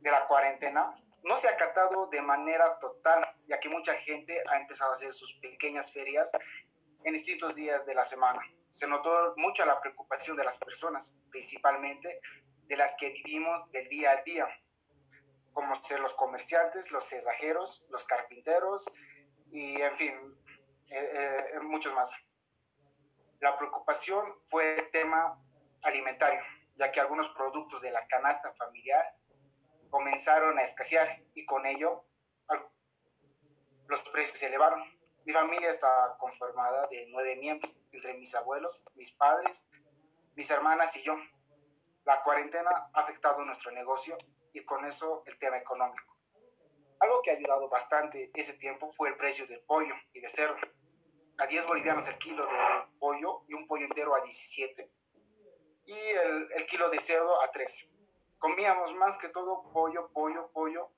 de 0.00 0.10
la 0.10 0.26
cuarentena 0.26 0.94
no 1.22 1.36
se 1.38 1.48
ha 1.48 1.52
acatado 1.52 2.06
de 2.08 2.20
manera 2.20 2.78
total, 2.78 3.26
ya 3.46 3.58
que 3.58 3.70
mucha 3.70 3.94
gente 3.94 4.42
ha 4.50 4.58
empezado 4.58 4.90
a 4.90 4.94
hacer 4.94 5.12
sus 5.14 5.34
pequeñas 5.38 5.90
ferias 5.90 6.30
en 7.02 7.14
distintos 7.14 7.56
días 7.56 7.86
de 7.86 7.94
la 7.94 8.04
semana. 8.04 8.40
Se 8.68 8.86
notó 8.86 9.32
mucha 9.38 9.64
la 9.64 9.80
preocupación 9.80 10.36
de 10.36 10.44
las 10.44 10.58
personas, 10.58 11.18
principalmente 11.30 12.20
de 12.66 12.76
las 12.76 12.94
que 12.96 13.08
vivimos 13.10 13.70
del 13.72 13.88
día 13.88 14.10
a 14.10 14.22
día, 14.22 14.46
como 15.54 15.74
ser 15.82 16.00
los 16.00 16.12
comerciantes, 16.12 16.92
los 16.92 17.08
cesajeros, 17.08 17.86
los 17.88 18.04
carpinteros 18.04 18.92
y, 19.50 19.80
en 19.80 19.92
fin, 19.94 20.38
eh, 20.90 21.38
eh, 21.54 21.60
muchos 21.60 21.94
más. 21.94 22.14
La 23.40 23.56
preocupación 23.56 24.24
fue 24.44 24.78
el 24.78 24.90
tema 24.90 25.40
alimentario 25.82 26.42
ya 26.76 26.90
que 26.90 27.00
algunos 27.00 27.28
productos 27.30 27.82
de 27.82 27.90
la 27.90 28.06
canasta 28.06 28.52
familiar 28.54 29.16
comenzaron 29.90 30.58
a 30.58 30.62
escasear 30.62 31.22
y 31.34 31.44
con 31.44 31.66
ello 31.66 32.04
los 33.86 34.02
precios 34.08 34.38
se 34.38 34.46
elevaron. 34.46 34.82
Mi 35.24 35.32
familia 35.32 35.68
está 35.68 36.16
conformada 36.18 36.86
de 36.90 37.06
nueve 37.10 37.36
miembros, 37.36 37.78
entre 37.92 38.14
mis 38.14 38.34
abuelos, 38.34 38.84
mis 38.94 39.12
padres, 39.12 39.68
mis 40.34 40.50
hermanas 40.50 40.96
y 40.96 41.02
yo. 41.02 41.14
La 42.04 42.22
cuarentena 42.22 42.70
ha 42.92 43.00
afectado 43.00 43.44
nuestro 43.44 43.70
negocio 43.72 44.16
y 44.52 44.64
con 44.64 44.84
eso 44.84 45.22
el 45.26 45.38
tema 45.38 45.58
económico. 45.58 46.16
Algo 47.00 47.20
que 47.22 47.30
ha 47.30 47.34
ayudado 47.34 47.68
bastante 47.68 48.30
ese 48.34 48.54
tiempo 48.54 48.90
fue 48.92 49.10
el 49.10 49.16
precio 49.16 49.46
del 49.46 49.60
pollo 49.64 49.94
y 50.12 50.20
de 50.20 50.28
cerdo. 50.28 50.56
A 51.38 51.46
10 51.46 51.66
bolivianos 51.66 52.08
el 52.08 52.18
kilo 52.18 52.46
de 52.46 52.52
pollo 52.98 53.44
y 53.48 53.54
un 53.54 53.66
pollo 53.66 53.84
entero 53.84 54.14
a 54.14 54.22
17 54.22 54.90
y 55.86 55.92
el, 55.94 56.52
el 56.52 56.66
kilo 56.66 56.88
de 56.90 56.98
cerdo 56.98 57.40
a 57.42 57.50
3. 57.50 57.90
Comíamos 58.38 58.94
más 58.94 59.16
que 59.18 59.28
todo 59.28 59.70
pollo, 59.72 60.10
pollo, 60.12 60.50
pollo, 60.52 60.90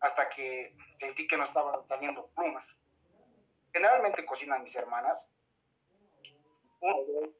hasta 0.00 0.28
que 0.28 0.74
sentí 0.94 1.26
que 1.26 1.36
no 1.36 1.44
estaban 1.44 1.86
saliendo 1.86 2.26
plumas. 2.28 2.80
Generalmente 3.72 4.24
cocinan 4.24 4.62
mis 4.62 4.74
hermanas, 4.76 5.32
una 6.80 7.30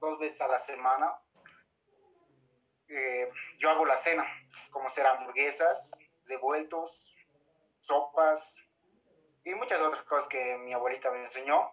dos 0.00 0.18
veces 0.18 0.40
a 0.40 0.48
la 0.48 0.58
semana. 0.58 1.18
Eh, 2.88 3.28
yo 3.58 3.70
hago 3.70 3.84
la 3.84 3.96
cena, 3.96 4.26
como 4.70 4.88
ser 4.88 5.06
hamburguesas, 5.06 5.98
revueltos, 6.26 7.16
sopas 7.80 8.66
y 9.44 9.54
muchas 9.54 9.80
otras 9.80 10.02
cosas 10.02 10.28
que 10.28 10.56
mi 10.58 10.72
abuelita 10.72 11.10
me 11.10 11.20
enseñó. 11.20 11.70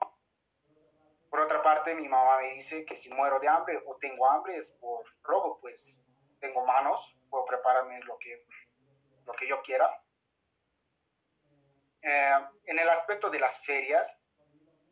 Por 1.32 1.40
otra 1.40 1.62
parte, 1.62 1.96
mi 1.96 2.10
mamá 2.10 2.40
me 2.42 2.50
dice 2.50 2.84
que 2.84 2.98
si 2.98 3.10
muero 3.10 3.40
de 3.40 3.48
hambre 3.48 3.82
o 3.88 3.96
tengo 3.96 4.30
hambre 4.30 4.58
es 4.58 4.74
por 4.82 5.06
rojo, 5.24 5.60
pues 5.62 6.04
tengo 6.42 6.66
manos, 6.66 7.18
puedo 7.30 7.46
prepararme 7.46 8.02
lo 8.02 8.18
que, 8.20 8.46
lo 9.26 9.32
que 9.32 9.48
yo 9.48 9.62
quiera. 9.62 9.90
Eh, 12.02 12.48
en 12.66 12.80
el 12.80 12.90
aspecto 12.90 13.30
de 13.30 13.40
las 13.40 13.64
ferias, 13.64 14.22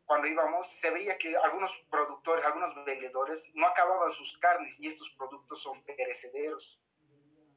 cuando 0.05 0.27
íbamos, 0.27 0.71
se 0.71 0.89
veía 0.91 1.17
que 1.17 1.35
algunos 1.35 1.77
productores, 1.91 2.45
algunos 2.45 2.73
vendedores 2.85 3.51
no 3.55 3.67
acababan 3.67 4.09
sus 4.09 4.37
carnes 4.37 4.79
y 4.79 4.87
estos 4.87 5.09
productos 5.17 5.61
son 5.61 5.83
perecederos 5.83 6.81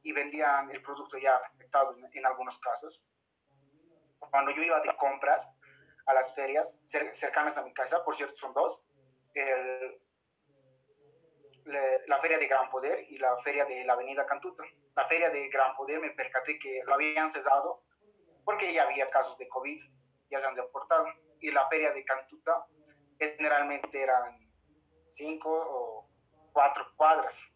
y 0.01 0.11
vendían 0.11 0.69
el 0.71 0.81
producto 0.81 1.17
ya 1.17 1.37
afectado 1.37 1.95
en, 1.95 2.09
en 2.11 2.25
algunos 2.25 2.59
casos. 2.59 3.07
Cuando 4.19 4.51
yo 4.51 4.61
iba 4.61 4.81
de 4.81 4.93
compras, 4.97 5.55
a 6.05 6.13
las 6.13 6.35
ferias 6.35 6.81
cercanas 7.13 7.57
a 7.57 7.63
mi 7.63 7.73
casa, 7.73 8.03
por 8.03 8.15
cierto 8.15 8.35
son 8.35 8.53
dos, 8.53 8.87
la 12.07 12.17
feria 12.19 12.37
de 12.37 12.47
Gran 12.47 12.69
Poder 12.69 12.99
y 13.09 13.17
la 13.17 13.37
feria 13.37 13.65
de 13.65 13.85
la 13.85 13.93
Avenida 13.93 14.25
Cantuta. 14.25 14.63
La 14.95 15.05
feria 15.05 15.29
de 15.29 15.47
Gran 15.49 15.75
Poder 15.75 15.99
me 15.99 16.11
percaté 16.11 16.59
que 16.59 16.81
lo 16.85 16.93
habían 16.93 17.31
cesado 17.31 17.83
porque 18.43 18.73
ya 18.73 18.83
había 18.83 19.09
casos 19.09 19.37
de 19.37 19.47
COVID, 19.47 19.81
ya 20.29 20.39
se 20.39 20.45
han 20.45 20.55
reportado. 20.55 21.05
Y 21.39 21.51
la 21.51 21.67
feria 21.69 21.91
de 21.91 22.03
Cantuta 22.03 22.65
generalmente 23.17 24.01
eran 24.01 24.37
cinco 25.09 25.49
o 25.51 26.09
cuatro 26.51 26.85
cuadras. 26.97 27.49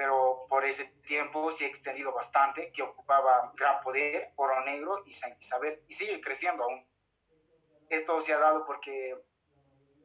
pero 0.00 0.46
por 0.48 0.64
ese 0.64 0.86
tiempo 1.04 1.52
se 1.52 1.66
ha 1.66 1.68
extendido 1.68 2.10
bastante, 2.12 2.72
que 2.72 2.82
ocupaba 2.82 3.52
gran 3.54 3.82
poder, 3.82 4.32
Oro 4.36 4.58
Negro 4.64 5.02
y 5.04 5.12
San 5.12 5.36
Isabel, 5.38 5.82
y 5.88 5.92
sigue 5.92 6.20
creciendo 6.22 6.64
aún. 6.64 6.89
Esto 7.90 8.20
se 8.20 8.32
ha 8.32 8.38
dado 8.38 8.64
porque 8.64 9.20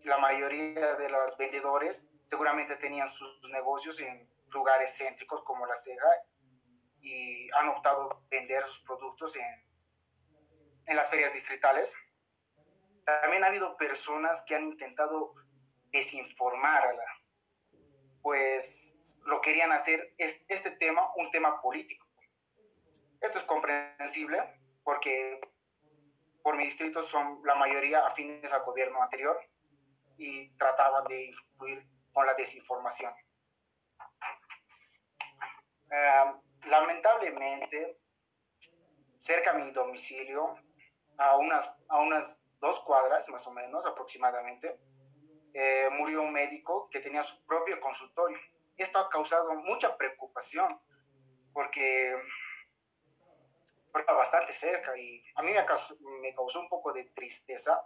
la 0.03 0.17
mayoría 0.17 0.95
de 0.95 1.09
los 1.09 1.37
vendedores 1.37 2.09
seguramente 2.25 2.75
tenían 2.77 3.07
sus 3.07 3.49
negocios 3.51 4.01
en 4.01 4.29
lugares 4.49 4.97
céntricos 4.97 5.43
como 5.43 5.65
La 5.65 5.75
Ceja 5.75 6.09
y 7.01 7.47
han 7.51 7.69
optado 7.69 8.25
vender 8.29 8.63
sus 8.63 8.83
productos 8.83 9.35
en, 9.35 9.45
en 10.87 10.95
las 10.95 11.09
ferias 11.09 11.31
distritales. 11.31 11.95
También 13.05 13.43
ha 13.43 13.47
habido 13.47 13.77
personas 13.77 14.43
que 14.47 14.55
han 14.55 14.63
intentado 14.63 15.35
desinformar 15.91 16.87
a 16.87 16.95
pues 18.25 18.97
lo 19.27 19.39
querían 19.39 19.71
hacer 19.71 20.15
es 20.17 20.43
este 20.47 20.71
tema 20.71 21.11
un 21.17 21.29
tema 21.29 21.61
político. 21.61 22.07
Esto 23.21 23.37
es 23.37 23.43
comprensible 23.43 24.59
porque 24.83 25.39
por 26.45 26.55
mi 26.55 26.65
distrito 26.65 27.01
son 27.01 27.41
la 27.43 27.55
mayoría 27.55 28.05
afines 28.05 28.53
al 28.53 28.61
gobierno 28.61 29.01
anterior 29.01 29.35
y 30.15 30.55
trataban 30.57 31.03
de 31.07 31.25
influir 31.25 31.83
con 32.13 32.23
la 32.27 32.35
desinformación. 32.35 33.11
Lamentablemente, 36.67 37.97
cerca 39.17 39.51
a 39.51 39.53
mi 39.55 39.71
domicilio, 39.71 40.53
a 41.17 41.35
unas, 41.37 41.77
a 41.87 41.97
unas 42.01 42.43
dos 42.61 42.79
cuadras 42.81 43.27
más 43.29 43.47
o 43.47 43.51
menos 43.51 43.87
aproximadamente, 43.87 44.79
eh, 45.51 45.89
murió 45.93 46.21
un 46.21 46.31
médico 46.31 46.87
que 46.91 46.99
tenía 46.99 47.23
su 47.23 47.43
propio 47.47 47.79
consultorio. 47.81 48.37
Esto 48.77 48.99
ha 48.99 49.09
causado 49.09 49.51
mucha 49.55 49.97
preocupación 49.97 50.67
porque 51.53 52.15
bastante 54.13 54.51
cerca 54.53 54.97
y 54.97 55.23
a 55.35 55.41
mí 55.41 55.51
me 55.51 55.65
causó, 55.65 55.95
me 56.21 56.33
causó 56.33 56.59
un 56.59 56.69
poco 56.69 56.91
de 56.93 57.05
tristeza, 57.15 57.85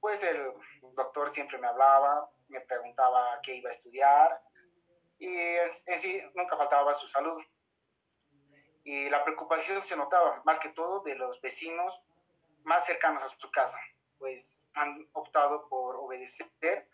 pues 0.00 0.22
el 0.22 0.52
doctor 0.94 1.30
siempre 1.30 1.58
me 1.58 1.66
hablaba, 1.66 2.30
me 2.48 2.60
preguntaba 2.60 3.40
qué 3.42 3.54
iba 3.54 3.70
a 3.70 3.72
estudiar 3.72 4.42
y 5.18 5.28
en, 5.28 5.70
en 5.86 5.98
sí 5.98 6.22
nunca 6.34 6.56
faltaba 6.56 6.92
su 6.92 7.06
salud. 7.06 7.42
Y 8.86 9.08
la 9.08 9.24
preocupación 9.24 9.80
se 9.80 9.96
notaba 9.96 10.42
más 10.44 10.60
que 10.60 10.68
todo 10.68 11.00
de 11.00 11.14
los 11.14 11.40
vecinos 11.40 12.02
más 12.64 12.84
cercanos 12.84 13.22
a 13.22 13.28
su 13.28 13.50
casa 13.50 13.78
pues 14.24 14.70
han 14.72 15.06
optado 15.12 15.68
por 15.68 15.96
obedecer, 15.96 16.88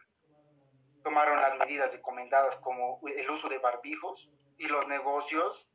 tomaron 1.05 1.41
las 1.41 1.57
medidas 1.59 1.95
recomendadas 1.95 2.57
como 2.57 3.01
el 3.07 3.31
uso 3.31 3.49
de 3.49 3.59
barbijos 3.59 4.33
y 4.59 4.67
los 4.67 4.89
negocios, 4.89 5.73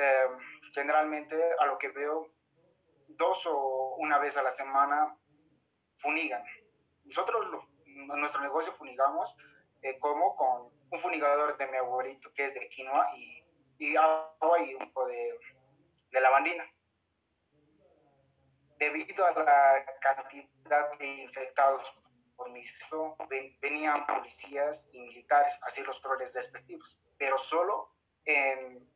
eh, 0.00 0.28
generalmente 0.72 1.36
a 1.58 1.66
lo 1.66 1.78
que 1.78 1.90
veo, 1.90 2.32
dos 3.08 3.46
o 3.46 3.96
una 3.98 4.18
vez 4.18 4.36
a 4.36 4.42
la 4.42 4.50
semana 4.50 5.16
funigan. 5.96 6.42
Nosotros 7.04 7.46
en 7.86 8.06
nuestro 8.06 8.42
negocio 8.42 8.72
funigamos 8.72 9.36
eh, 9.82 9.98
como 9.98 10.34
con 10.36 10.72
un 10.90 10.98
funigador 10.98 11.56
de 11.56 11.66
mi 11.66 11.76
abuelito 11.76 12.32
que 12.34 12.44
es 12.44 12.54
de 12.54 12.68
quinoa 12.68 13.08
y, 13.16 13.44
y 13.78 13.96
agua 13.96 14.62
y 14.62 14.74
un 14.74 14.92
poco 14.92 15.06
de, 15.06 15.38
de 16.10 16.20
lavandina 16.20 16.64
debido 18.80 19.26
a 19.26 19.32
la 19.32 19.84
cantidad 20.00 20.98
de 20.98 21.06
infectados 21.06 21.92
por 22.34 22.50
mistro, 22.50 23.14
venían 23.60 24.06
policías 24.06 24.88
y 24.92 25.02
militares 25.02 25.58
a 25.62 25.66
hacer 25.66 25.86
los 25.86 26.00
troles 26.00 26.32
despectivos, 26.32 26.98
pero 27.18 27.36
solo 27.36 27.94
en, 28.24 28.90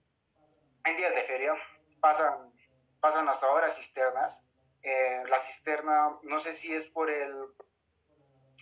en 0.85 0.97
días 0.97 1.15
de 1.15 1.23
feria 1.23 1.55
pasan, 2.01 2.53
hasta 3.01 3.47
ahora 3.47 3.69
cisternas. 3.69 4.45
Eh, 4.83 5.23
la 5.29 5.39
cisterna, 5.39 6.19
no 6.23 6.39
sé 6.39 6.53
si 6.53 6.75
es 6.75 6.89
por 6.89 7.11
el 7.11 7.33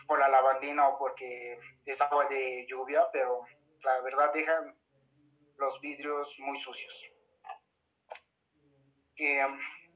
por 0.07 0.19
la 0.19 0.29
lavandina 0.29 0.89
o 0.89 0.99
porque 0.99 1.59
es 1.85 2.01
agua 2.01 2.27
de 2.27 2.67
lluvia, 2.69 3.09
pero 3.13 3.45
la 3.85 4.01
verdad 4.03 4.33
dejan 4.33 4.77
los 5.59 5.81
vidrios 5.81 6.39
muy 6.41 6.59
sucios. 6.59 7.09
Eh, 9.17 9.41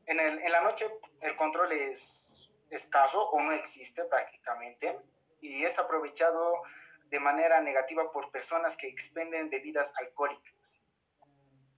en, 0.07 0.21
en 0.21 0.53
la 0.53 0.61
noche 0.61 0.89
el 1.23 1.37
control 1.37 1.73
es 1.73 2.51
escaso 2.71 3.31
o 3.31 3.41
no 3.41 3.53
existe 3.53 4.05
prácticamente 4.05 5.01
y 5.41 5.65
es 5.65 5.79
aprovechado 5.79 6.63
de 7.07 7.21
manera 7.21 7.61
negativa 7.61 8.11
por 8.13 8.31
personas 8.31 8.77
que 8.77 8.89
expenden 8.89 9.51
bebidas 9.51 9.95
alcohólicas. 9.99 10.81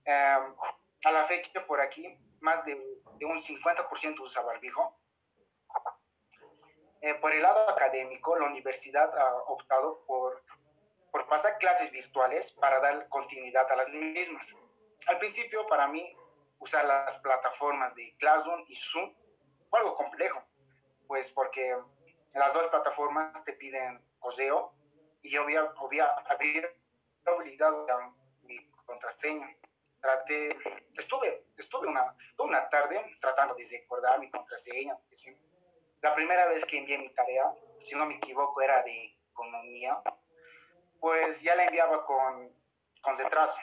Em, 0.09 0.55
a 1.05 1.11
la 1.11 1.23
fecha, 1.25 1.63
por 1.67 1.79
aquí, 1.79 2.17
más 2.41 2.65
de, 2.65 2.73
de 3.19 3.25
un 3.27 3.39
50% 3.39 4.19
usa 4.21 4.41
barbijo. 4.41 4.99
Eh, 7.01 7.13
por 7.15 7.31
el 7.31 7.43
lado 7.43 7.69
académico, 7.69 8.35
la 8.35 8.47
universidad 8.47 9.15
ha 9.15 9.35
optado 9.43 10.03
por, 10.07 10.43
por 11.11 11.27
pasar 11.29 11.59
clases 11.59 11.91
virtuales 11.91 12.53
para 12.53 12.79
dar 12.79 13.07
continuidad 13.09 13.71
a 13.71 13.75
las 13.75 13.89
mismas. 13.89 14.55
Al 15.05 15.19
principio, 15.19 15.67
para 15.67 15.87
mí, 15.87 16.17
usar 16.57 16.85
las 16.85 17.17
plataformas 17.19 17.93
de 17.93 18.15
Classroom 18.17 18.63
y 18.67 18.75
Zoom 18.75 19.13
fue 19.69 19.79
algo 19.79 19.95
complejo, 19.95 20.43
pues 21.07 21.31
porque 21.31 21.71
las 22.33 22.51
dos 22.53 22.67
plataformas 22.69 23.43
te 23.43 23.53
piden 23.53 24.03
coseo 24.17 24.73
y 25.21 25.29
yo 25.29 25.43
había, 25.43 25.71
había, 25.77 26.07
había 26.27 26.63
olvidado 27.25 27.85
mi 28.41 28.69
contraseña. 28.85 29.55
Traté, 30.01 30.57
estuve, 30.97 31.45
estuve 31.57 31.87
una, 31.87 32.15
una 32.37 32.69
tarde 32.69 33.05
tratando 33.19 33.55
de 33.55 33.65
recordar 33.69 34.19
mi 34.19 34.29
contraseña. 34.29 34.97
La 36.01 36.15
primera 36.15 36.47
vez 36.47 36.65
que 36.65 36.77
envié 36.77 36.97
mi 36.97 37.13
tarea, 37.13 37.53
si 37.79 37.95
no 37.95 38.05
me 38.05 38.15
equivoco, 38.15 38.61
era 38.61 38.81
de 38.83 39.17
economía, 39.31 40.01
pues 40.99 41.41
ya 41.41 41.55
la 41.55 41.65
enviaba 41.65 42.05
con, 42.05 42.53
con 43.01 43.17
retraso 43.17 43.59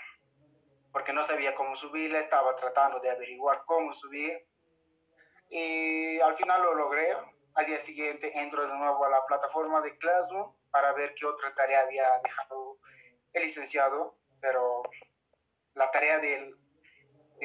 porque 0.96 1.12
no 1.12 1.22
sabía 1.22 1.54
cómo 1.54 1.74
subirla, 1.74 2.18
estaba 2.18 2.56
tratando 2.56 3.00
de 3.00 3.10
averiguar 3.10 3.66
cómo 3.66 3.92
subir 3.92 4.48
y 5.50 6.18
al 6.20 6.34
final 6.34 6.62
lo 6.62 6.74
logré. 6.74 7.14
Al 7.54 7.66
día 7.66 7.78
siguiente 7.78 8.30
entro 8.38 8.66
de 8.66 8.74
nuevo 8.74 9.04
a 9.04 9.10
la 9.10 9.22
plataforma 9.26 9.82
de 9.82 9.98
Classroom 9.98 10.54
para 10.70 10.94
ver 10.94 11.12
qué 11.12 11.26
otra 11.26 11.54
tarea 11.54 11.82
había 11.82 12.18
dejado 12.24 12.78
el 13.34 13.42
licenciado, 13.42 14.16
pero 14.40 14.84
la 15.76 15.90
tarea 15.90 16.18
de, 16.18 16.54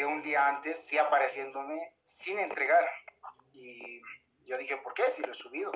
un 0.06 0.24
día 0.24 0.48
antes 0.48 0.86
sigue 0.88 1.02
apareciéndome 1.02 1.94
sin 2.04 2.40
entregar. 2.40 2.90
Y 3.54 4.02
yo 4.46 4.58
dije, 4.58 4.78
¿por 4.78 4.94
qué? 4.94 5.12
Si 5.12 5.22
lo 5.22 5.32
he 5.32 5.36
subido. 5.36 5.72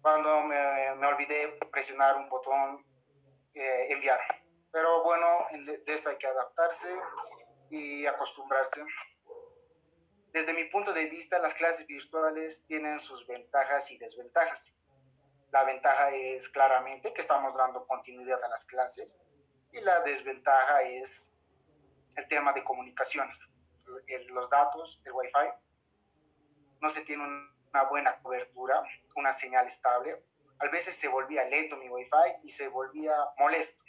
Cuando 0.00 0.40
me, 0.40 0.94
me 0.96 1.06
olvidé 1.06 1.58
presionar 1.70 2.16
un 2.16 2.28
botón 2.28 2.84
eh, 3.54 3.92
enviar. 3.92 4.20
Pero 4.72 5.02
bueno, 5.04 5.26
de 5.52 5.94
esto 5.94 6.08
hay 6.08 6.16
que 6.16 6.26
adaptarse 6.26 6.88
y 7.68 8.06
acostumbrarse. 8.06 8.82
Desde 10.32 10.54
mi 10.54 10.64
punto 10.64 10.92
de 10.92 11.06
vista, 11.06 11.38
las 11.40 11.54
clases 11.54 11.86
virtuales 11.86 12.64
tienen 12.66 12.98
sus 12.98 13.26
ventajas 13.26 13.90
y 13.90 13.98
desventajas. 13.98 14.74
La 15.50 15.64
ventaja 15.64 16.10
es 16.10 16.48
claramente 16.48 17.12
que 17.12 17.20
estamos 17.20 17.54
dando 17.56 17.86
continuidad 17.86 18.42
a 18.42 18.48
las 18.48 18.64
clases 18.64 19.20
y 19.72 19.80
la 19.82 20.00
desventaja 20.00 20.82
es 20.82 21.34
el 22.16 22.28
tema 22.28 22.52
de 22.52 22.64
comunicaciones, 22.64 23.48
los 24.28 24.50
datos, 24.50 25.00
el 25.04 25.12
wifi. 25.12 25.48
No 26.80 26.90
se 26.90 27.02
tiene 27.02 27.24
una 27.24 27.82
buena 27.84 28.20
cobertura, 28.22 28.82
una 29.16 29.32
señal 29.32 29.66
estable. 29.66 30.22
A 30.58 30.68
veces 30.68 30.96
se 30.96 31.08
volvía 31.08 31.44
lento 31.44 31.76
mi 31.76 31.88
wifi 31.88 32.38
y 32.42 32.50
se 32.50 32.68
volvía 32.68 33.14
molesto 33.38 33.82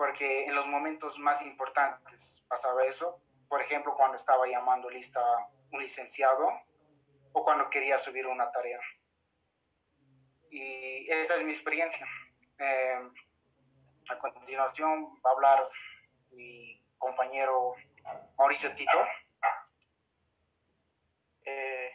porque 0.00 0.46
en 0.46 0.54
los 0.54 0.66
momentos 0.66 1.18
más 1.18 1.42
importantes 1.42 2.42
pasaba 2.48 2.86
eso. 2.86 3.20
Por 3.50 3.60
ejemplo, 3.60 3.92
cuando 3.94 4.16
estaba 4.16 4.48
llamando 4.48 4.88
lista 4.88 5.20
un 5.72 5.78
licenciado 5.78 6.48
o 7.34 7.44
cuando 7.44 7.68
quería 7.68 7.98
subir 7.98 8.26
una 8.26 8.50
tarea. 8.50 8.80
Y 10.48 11.06
esa 11.10 11.34
es 11.34 11.44
mi 11.44 11.50
experiencia. 11.50 12.06
Eh, 12.58 13.10
a 14.08 14.18
continuación 14.18 15.20
va 15.22 15.32
a 15.32 15.34
hablar 15.34 15.68
mi 16.30 16.79
compañero 17.00 17.74
Mauricio 18.38 18.72
Tito. 18.76 18.98
Eh, 21.42 21.90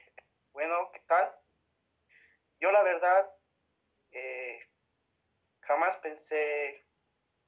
bueno, 0.52 0.92
¿qué 0.92 1.00
tal? 1.08 1.34
Yo 2.60 2.72
la 2.72 2.84
verdad 2.84 3.34
eh, 4.12 4.60
jamás 5.62 5.96
pensé 5.98 6.86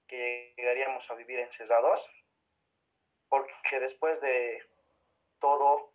que 0.08 0.54
llegaríamos 0.56 1.12
a 1.12 1.16
vivir 1.16 1.40
encerrados, 1.40 2.10
porque 3.28 3.80
después 3.82 4.22
de 4.22 4.64
todo, 5.40 5.94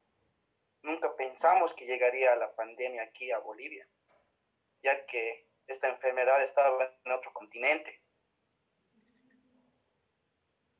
nunca 0.82 1.16
pensamos 1.16 1.72
que 1.72 1.86
llegaría 1.86 2.36
la 2.36 2.54
pandemia 2.54 3.04
aquí 3.04 3.30
a 3.30 3.38
Bolivia, 3.38 3.88
ya 4.82 5.06
que 5.06 5.48
esta 5.66 5.88
enfermedad 5.88 6.42
estaba 6.42 6.84
en 7.04 7.12
otro 7.12 7.32
continente. 7.32 8.02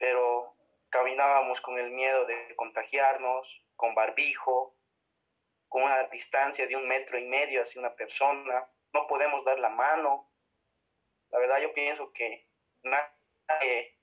pero 0.02 0.51
caminábamos 0.92 1.62
con 1.62 1.78
el 1.78 1.90
miedo 1.90 2.26
de 2.26 2.54
contagiarnos, 2.54 3.64
con 3.76 3.94
barbijo, 3.94 4.76
con 5.68 5.84
una 5.84 6.04
distancia 6.04 6.66
de 6.66 6.76
un 6.76 6.86
metro 6.86 7.18
y 7.18 7.24
medio 7.24 7.62
hacia 7.62 7.80
una 7.80 7.96
persona, 7.96 8.70
no 8.92 9.06
podemos 9.06 9.42
dar 9.42 9.58
la 9.58 9.70
mano. 9.70 10.30
La 11.30 11.38
verdad 11.38 11.62
yo 11.62 11.72
pienso 11.72 12.12
que 12.12 12.46
nadie 12.82 13.98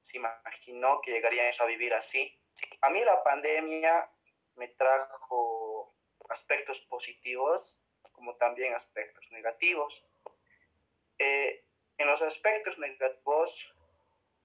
se 0.00 0.18
imaginó 0.18 1.00
que 1.00 1.10
llegaríamos 1.10 1.60
a 1.60 1.66
vivir 1.66 1.92
así. 1.92 2.40
A 2.82 2.90
mí 2.90 3.02
la 3.04 3.22
pandemia 3.24 4.08
me 4.54 4.68
trajo 4.68 5.92
aspectos 6.28 6.80
positivos 6.82 7.82
como 8.12 8.36
también 8.36 8.74
aspectos 8.74 9.28
negativos. 9.32 10.06
Eh, 11.18 11.64
en 11.96 12.06
los 12.06 12.22
aspectos 12.22 12.78
negativos 12.78 13.74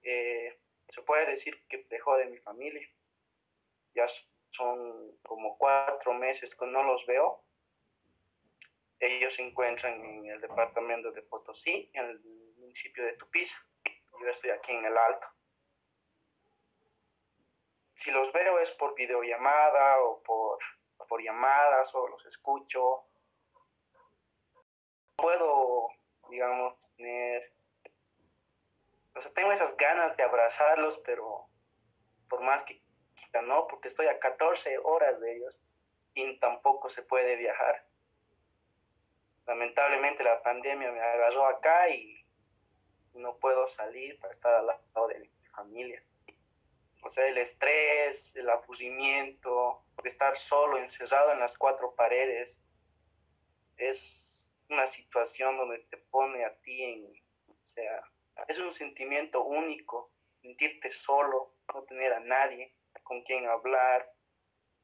eh, 0.02 0.58
se 0.88 1.02
puede 1.02 1.26
decir 1.26 1.66
que 1.66 1.86
dejó 1.90 2.16
de 2.16 2.26
mi 2.26 2.38
familia. 2.38 2.86
Ya 3.94 4.06
son 4.50 5.18
como 5.22 5.56
cuatro 5.58 6.14
meses 6.14 6.54
que 6.54 6.66
no 6.66 6.82
los 6.82 7.06
veo. 7.06 7.42
Ellos 9.00 9.34
se 9.34 9.42
encuentran 9.42 10.04
en 10.04 10.26
el 10.26 10.40
departamento 10.40 11.10
de 11.10 11.22
Potosí, 11.22 11.90
en 11.94 12.04
el 12.06 12.20
municipio 12.58 13.04
de 13.04 13.14
Tupiza. 13.14 13.56
Yo 14.20 14.28
estoy 14.28 14.50
aquí 14.50 14.72
en 14.72 14.84
el 14.84 14.96
Alto. 14.96 15.28
Si 17.94 18.10
los 18.10 18.32
veo 18.32 18.58
es 18.58 18.70
por 18.72 18.94
videollamada 18.94 20.00
o 20.02 20.22
por, 20.22 20.58
por 21.08 21.22
llamadas 21.22 21.94
o 21.94 22.08
los 22.08 22.24
escucho. 22.26 23.04
Puedo, 25.16 25.88
digamos, 26.30 26.78
tener 26.96 27.52
o 29.14 29.20
sea, 29.20 29.32
tengo 29.32 29.52
esas 29.52 29.76
ganas 29.76 30.16
de 30.16 30.22
abrazarlos, 30.22 30.98
pero 31.04 31.48
por 32.28 32.40
más 32.42 32.64
que 32.64 32.82
no, 33.42 33.66
porque 33.68 33.88
estoy 33.88 34.06
a 34.06 34.18
14 34.18 34.78
horas 34.78 35.20
de 35.20 35.36
ellos 35.36 35.62
y 36.14 36.38
tampoco 36.38 36.88
se 36.88 37.02
puede 37.02 37.36
viajar. 37.36 37.86
Lamentablemente 39.46 40.24
la 40.24 40.42
pandemia 40.42 40.90
me 40.90 41.00
agarró 41.00 41.46
acá 41.46 41.88
y 41.90 42.26
no 43.14 43.36
puedo 43.38 43.68
salir 43.68 44.18
para 44.18 44.32
estar 44.32 44.54
al 44.54 44.66
lado 44.66 45.08
de 45.08 45.18
mi 45.20 45.30
familia. 45.54 46.02
O 47.02 47.08
sea, 47.08 47.26
el 47.28 47.36
estrés, 47.38 48.34
el 48.36 48.48
aburrimiento, 48.48 49.84
de 50.02 50.08
estar 50.08 50.36
solo, 50.36 50.78
encerrado 50.78 51.32
en 51.32 51.40
las 51.40 51.56
cuatro 51.58 51.94
paredes, 51.94 52.62
es 53.76 54.50
una 54.70 54.86
situación 54.86 55.56
donde 55.56 55.80
te 55.80 55.98
pone 55.98 56.44
a 56.44 56.54
ti 56.60 56.82
en, 56.82 57.22
o 57.48 57.66
sea, 57.66 58.02
es 58.48 58.58
un 58.58 58.72
sentimiento 58.72 59.44
único, 59.44 60.12
sentirte 60.40 60.90
solo, 60.90 61.54
no 61.72 61.84
tener 61.84 62.12
a 62.12 62.20
nadie 62.20 62.74
con 63.02 63.22
quien 63.22 63.46
hablar. 63.46 64.12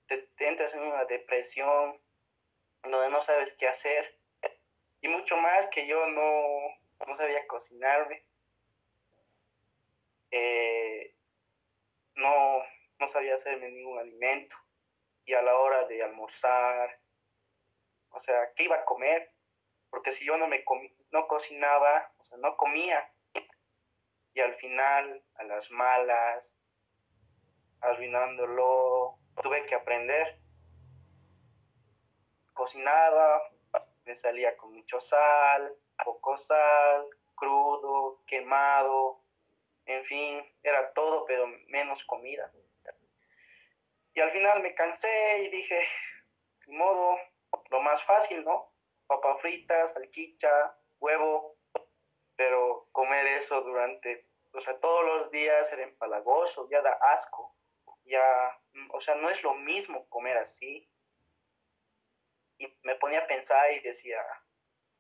Te, 0.07 0.29
entras 0.39 0.75
en 0.75 0.83
una 0.83 1.05
depresión 1.05 2.01
donde 2.83 3.11
no 3.11 3.23
sabes 3.23 3.55
qué 3.55 3.69
hacer. 3.69 4.19
Y 5.01 5.09
mucho 5.09 5.37
más 5.37 5.67
que 5.69 5.87
yo 5.87 6.07
no, 6.07 6.29
no 7.07 7.17
sabía 7.17 7.47
cocinarme. 7.47 8.25
Eh, 10.31 11.15
no, 12.15 12.63
no 12.99 13.09
sabía 13.09 13.35
hacerme 13.35 13.71
ningún 13.71 13.99
alimento. 13.99 14.57
Y 15.25 15.35
a 15.35 15.43
la 15.43 15.57
hora 15.59 15.85
de 15.85 16.03
almorzar, 16.03 17.01
o 18.11 18.19
sea, 18.19 18.53
¿qué 18.55 18.65
iba 18.65 18.77
a 18.77 18.85
comer? 18.85 19.33
Porque 19.91 20.13
si 20.13 20.25
yo 20.25 20.37
no 20.37 20.47
me 20.47 20.65
no 21.11 21.27
cocinaba, 21.27 22.13
o 22.19 22.25
sea, 22.25 22.39
no 22.39 22.57
comía, 22.57 23.13
y 24.35 24.41
al 24.41 24.55
final, 24.55 25.23
a 25.35 25.45
las 25.45 25.71
malas, 25.71 26.59
arruinándolo, 27.81 29.19
tuve 29.43 29.67
que 29.67 29.75
aprender. 29.75 30.41
Cocinaba, 32.53 33.51
me 34.05 34.15
salía 34.15 34.57
con 34.57 34.75
mucho 34.75 35.01
sal, 35.01 35.75
poco 36.05 36.37
sal, 36.37 37.07
crudo, 37.35 38.23
quemado, 38.27 39.23
en 39.87 40.05
fin, 40.05 40.45
era 40.63 40.93
todo, 40.93 41.25
pero 41.27 41.47
menos 41.69 42.05
comida. 42.05 42.53
Y 44.15 44.21
al 44.21 44.31
final 44.31 44.63
me 44.63 44.75
cansé 44.75 45.45
y 45.45 45.49
dije, 45.49 45.81
modo, 46.67 47.19
lo 47.71 47.81
más 47.81 48.03
fácil, 48.05 48.45
¿no? 48.45 48.73
Papa 49.07 49.37
frita, 49.39 49.87
salchicha, 49.87 50.77
huevo, 51.01 51.57
pero 52.41 52.89
comer 52.93 53.27
eso 53.27 53.61
durante, 53.61 54.27
o 54.55 54.61
sea, 54.63 54.81
todos 54.81 55.05
los 55.05 55.31
días 55.31 55.71
era 55.73 55.83
empalagoso, 55.83 56.67
ya 56.71 56.81
da 56.81 56.93
asco, 57.13 57.55
ya, 58.05 58.59
o 58.95 59.01
sea, 59.03 59.17
no 59.17 59.29
es 59.29 59.43
lo 59.43 59.53
mismo 59.57 60.09
comer 60.09 60.39
así. 60.39 60.91
Y 62.57 62.67
me 62.83 62.95
ponía 62.95 63.19
a 63.19 63.27
pensar 63.27 63.71
y 63.73 63.81
decía, 63.81 64.25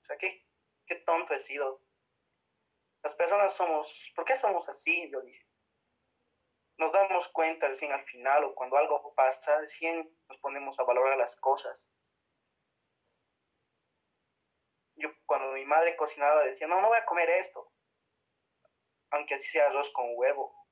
o 0.02 0.04
sea, 0.04 0.18
qué, 0.18 0.46
qué 0.84 0.96
tonto 0.96 1.32
he 1.32 1.40
sido. 1.40 1.80
Las 3.02 3.14
personas 3.14 3.54
somos, 3.54 4.12
¿por 4.14 4.26
qué 4.26 4.36
somos 4.36 4.68
así? 4.68 5.10
Yo 5.10 5.22
dije. 5.22 5.42
Nos 6.76 6.92
damos 6.92 7.28
cuenta 7.28 7.68
recién 7.68 7.92
al 7.92 8.02
final 8.02 8.44
o 8.44 8.54
cuando 8.54 8.76
algo 8.76 9.14
pasa, 9.14 9.60
recién 9.60 10.14
nos 10.28 10.36
ponemos 10.36 10.78
a 10.78 10.84
valorar 10.84 11.16
las 11.16 11.36
cosas 11.36 11.90
yo 15.00 15.08
cuando 15.30 15.52
mi 15.52 15.64
madre 15.64 15.94
cocinaba 15.94 16.42
decía, 16.42 16.66
no, 16.66 16.80
no 16.80 16.88
voy 16.88 16.98
a 16.98 17.06
comer 17.06 17.30
esto, 17.30 17.72
aunque 19.10 19.34
así 19.34 19.46
sea 19.46 19.68
arroz 19.68 19.88
con 19.90 20.06
huevo. 20.16 20.66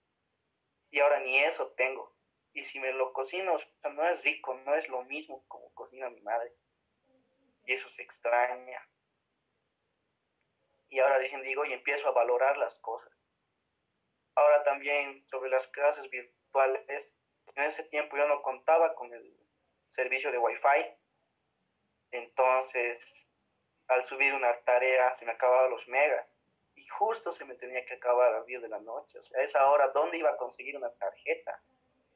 Y 0.91 0.99
ahora 0.99 1.21
ni 1.21 1.39
eso 1.39 1.75
tengo. 1.75 2.13
Y 2.53 2.65
si 2.65 2.81
me 2.81 2.93
lo 2.93 3.13
cocino, 3.13 3.55
no 3.93 4.05
es 4.09 4.25
rico, 4.25 4.55
no 4.55 4.75
es 4.75 4.89
lo 4.89 5.05
mismo 5.05 5.47
como 5.47 5.73
cocina 5.75 6.11
mi 6.11 6.21
madre. 6.23 6.53
Y 7.67 7.73
eso 7.73 7.89
se 7.89 8.03
extraña. 8.03 8.85
Y 10.89 10.99
ahora 10.99 11.19
recién 11.19 11.45
digo 11.45 11.65
y 11.65 11.73
empiezo 11.73 12.09
a 12.09 12.13
valorar 12.13 12.57
las 12.57 12.81
cosas. 12.81 13.25
Ahora 14.35 14.65
también 14.65 15.23
sobre 15.23 15.51
las 15.51 15.69
clases 15.69 16.11
virtuales, 16.11 17.17
en 17.55 17.63
ese 17.63 17.85
tiempo 17.85 18.17
yo 18.17 18.27
no 18.27 18.43
contaba 18.43 18.97
con 18.97 19.15
el 19.15 19.39
servicio 19.87 20.33
de 20.33 20.39
Wi-Fi. 20.39 20.99
Entonces 22.11 23.28
al 23.89 24.05
subir 24.05 24.35
una 24.35 24.53
tarea 24.65 25.13
se 25.15 25.25
me 25.25 25.33
acababan 25.33 25.71
los 25.71 25.89
megas 25.89 26.37
y 26.77 26.87
justo 26.87 27.33
se 27.33 27.45
me 27.45 27.55
tenía 27.55 27.85
que 27.85 27.95
acabar 27.95 28.29
a 28.29 28.39
las 28.39 28.47
10 28.47 28.63
de 28.63 28.69
la 28.69 28.79
noche. 28.79 29.19
O 29.19 29.23
sea, 29.23 29.41
a 29.41 29.45
esa 29.45 29.69
hora, 29.69 29.89
¿dónde 29.89 30.19
iba 30.19 30.31
a 30.31 30.37
conseguir 30.37 30.77
una 30.77 30.93
tarjeta? 30.93 31.61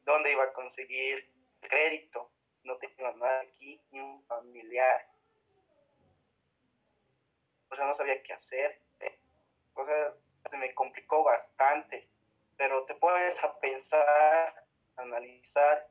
¿Dónde 0.04 0.30
iba 0.30 0.44
a 0.44 0.52
conseguir 0.52 1.28
crédito? 1.60 2.30
Si 2.54 2.68
no 2.68 2.76
tengo 2.78 3.12
nada 3.16 3.40
aquí, 3.40 3.82
ni 3.90 4.00
un 4.00 4.24
familiar. 4.26 5.08
O 7.70 7.74
sea, 7.74 7.86
no 7.86 7.94
sabía 7.94 8.22
qué 8.22 8.34
hacer. 8.34 8.80
O 9.74 9.84
sea, 9.84 10.14
se 10.46 10.58
me 10.58 10.72
complicó 10.74 11.24
bastante. 11.24 12.08
Pero 12.56 12.84
te 12.84 12.94
pones 12.94 13.42
a 13.42 13.58
pensar, 13.58 14.66
analizar 14.96 15.88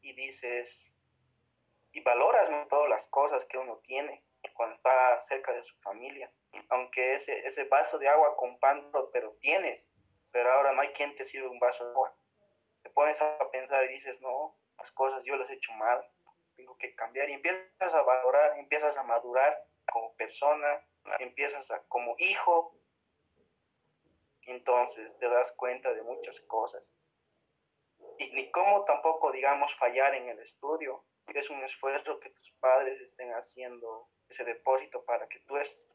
y 0.00 0.14
dices, 0.14 0.96
y 1.92 2.00
valoras 2.00 2.50
todas 2.68 2.88
las 2.88 3.06
cosas 3.06 3.44
que 3.44 3.58
uno 3.58 3.76
tiene 3.84 4.24
cuando 4.54 4.74
está 4.74 5.20
cerca 5.20 5.52
de 5.52 5.62
su 5.62 5.76
familia. 5.80 6.30
Aunque 6.68 7.14
ese, 7.14 7.46
ese 7.46 7.64
vaso 7.64 7.98
de 7.98 8.08
agua 8.08 8.36
con 8.36 8.58
pan, 8.58 8.90
pero 9.12 9.36
tienes, 9.40 9.90
pero 10.32 10.50
ahora 10.52 10.72
no 10.72 10.80
hay 10.80 10.88
quien 10.88 11.14
te 11.16 11.24
sirva 11.24 11.50
un 11.50 11.58
vaso 11.58 11.84
de 11.84 11.90
agua. 11.90 12.14
Te 12.82 12.90
pones 12.90 13.20
a 13.20 13.38
pensar 13.50 13.84
y 13.84 13.88
dices, 13.88 14.20
no, 14.22 14.56
las 14.78 14.90
cosas 14.92 15.24
yo 15.24 15.36
las 15.36 15.50
he 15.50 15.54
hecho 15.54 15.72
mal, 15.72 16.02
tengo 16.56 16.76
que 16.76 16.94
cambiar 16.94 17.28
y 17.30 17.34
empiezas 17.34 17.94
a 17.94 18.02
valorar, 18.02 18.58
empiezas 18.58 18.96
a 18.96 19.02
madurar 19.02 19.66
como 19.90 20.14
persona, 20.14 20.84
empiezas 21.18 21.70
a 21.70 21.82
como 21.88 22.14
hijo, 22.18 22.74
entonces 24.46 25.16
te 25.18 25.28
das 25.28 25.52
cuenta 25.52 25.92
de 25.92 26.02
muchas 26.02 26.40
cosas. 26.40 26.94
Y 28.18 28.32
ni 28.32 28.50
cómo 28.50 28.84
tampoco, 28.84 29.32
digamos, 29.32 29.74
fallar 29.76 30.14
en 30.14 30.28
el 30.28 30.38
estudio. 30.40 31.04
Es 31.34 31.48
un 31.48 31.62
esfuerzo 31.62 32.18
que 32.18 32.30
tus 32.30 32.50
padres 32.60 33.00
estén 33.00 33.30
haciendo 33.30 34.10
ese 34.28 34.44
depósito 34.44 35.04
para 35.04 35.28
que 35.28 35.38
tú 35.40 35.56
estudies. 35.56 35.90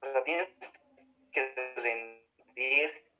O 0.00 0.06
sea, 0.06 0.24
tienes 0.24 0.48
que 1.32 1.54
rendir 1.76 3.12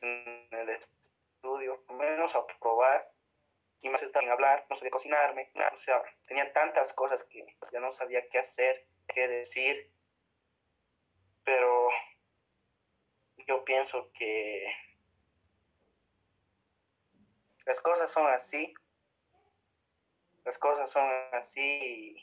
en 0.00 0.48
el 0.50 0.68
estudio, 0.70 1.84
menos 1.88 2.34
aprobar 2.34 3.12
y 3.80 3.88
más 3.88 4.02
está 4.02 4.20
en 4.20 4.30
hablar, 4.30 4.66
no 4.68 4.76
sabía 4.76 4.90
cocinarme, 4.90 5.52
o 5.72 5.76
sea, 5.76 6.02
tenía 6.26 6.52
tantas 6.52 6.92
cosas 6.92 7.24
que 7.24 7.46
ya 7.72 7.80
no 7.80 7.90
sabía 7.90 8.28
qué 8.28 8.38
hacer, 8.38 8.88
qué 9.06 9.28
decir, 9.28 9.95
pero 11.46 11.88
yo 13.46 13.64
pienso 13.64 14.10
que 14.12 14.66
las 17.64 17.80
cosas 17.80 18.10
son 18.10 18.26
así, 18.26 18.74
las 20.44 20.58
cosas 20.58 20.90
son 20.90 21.08
así 21.32 22.16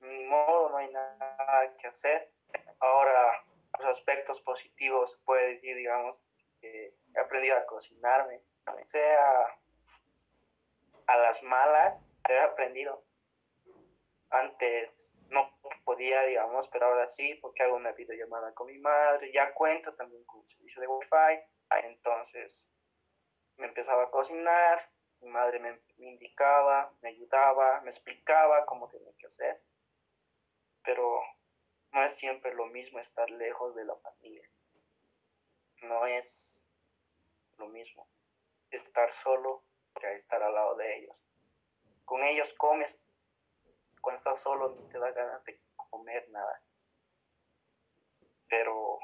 ni 0.00 0.24
modo, 0.24 0.70
no 0.70 0.76
hay 0.78 0.90
nada 0.90 1.76
que 1.76 1.86
hacer. 1.86 2.32
Ahora, 2.80 3.44
los 3.78 3.86
aspectos 3.86 4.40
positivos, 4.40 5.20
puede 5.24 5.50
decir, 5.50 5.76
digamos, 5.76 6.24
que 6.60 6.92
he 7.14 7.20
aprendido 7.20 7.56
a 7.56 7.66
cocinarme, 7.66 8.42
sea 8.82 9.56
a 11.06 11.16
las 11.16 11.44
malas, 11.44 11.96
he 12.28 12.38
aprendido. 12.40 13.04
Antes 14.30 15.22
no 15.28 15.56
podía, 15.84 16.22
digamos, 16.22 16.68
pero 16.68 16.86
ahora 16.86 17.06
sí, 17.06 17.34
porque 17.36 17.62
hago 17.62 17.76
una 17.76 17.92
videollamada 17.92 18.54
con 18.54 18.68
mi 18.68 18.78
madre, 18.78 19.32
ya 19.32 19.52
cuento 19.54 19.94
también 19.94 20.24
con 20.24 20.40
el 20.40 20.48
servicio 20.48 20.80
de 20.80 20.88
Wi-Fi, 20.88 21.40
entonces 21.84 22.72
me 23.56 23.66
empezaba 23.66 24.04
a 24.04 24.10
cocinar, 24.10 24.90
mi 25.20 25.28
madre 25.28 25.60
me, 25.60 25.80
indicaba, 25.98 26.92
me 27.00 27.10
ayudaba, 27.10 27.80
me 27.82 27.90
explicaba 27.90 28.66
cómo 28.66 28.88
tenía 28.88 29.12
que 29.18 29.26
hacer, 29.26 29.62
pero 30.82 31.20
no 31.92 32.02
es 32.02 32.12
siempre 32.12 32.54
lo 32.54 32.66
mismo 32.66 32.98
estar 32.98 33.30
lejos 33.30 33.74
de 33.74 33.84
la 33.84 33.96
familia, 33.96 34.48
no 35.82 36.06
es 36.06 36.68
lo 37.58 37.68
mismo 37.68 38.08
estar 38.70 39.12
solo 39.12 39.64
que 40.00 40.12
estar 40.14 40.42
al 40.42 40.54
lado 40.54 40.74
de 40.76 40.96
ellos. 40.96 41.26
Con 42.04 42.22
ellos 42.22 42.52
comes, 42.54 43.06
cuando 44.00 44.16
estás 44.16 44.40
solo 44.40 44.74
ni 44.74 44.88
te 44.88 44.98
da 44.98 45.12
ganas 45.12 45.44
de 45.44 45.60
comer 45.92 46.26
nada. 46.30 46.62
Pero 48.48 48.98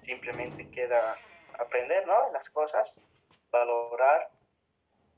simplemente 0.00 0.70
queda 0.70 1.18
aprender, 1.58 2.06
¿no? 2.06 2.30
Las 2.32 2.48
cosas, 2.48 3.00
valorar, 3.50 4.30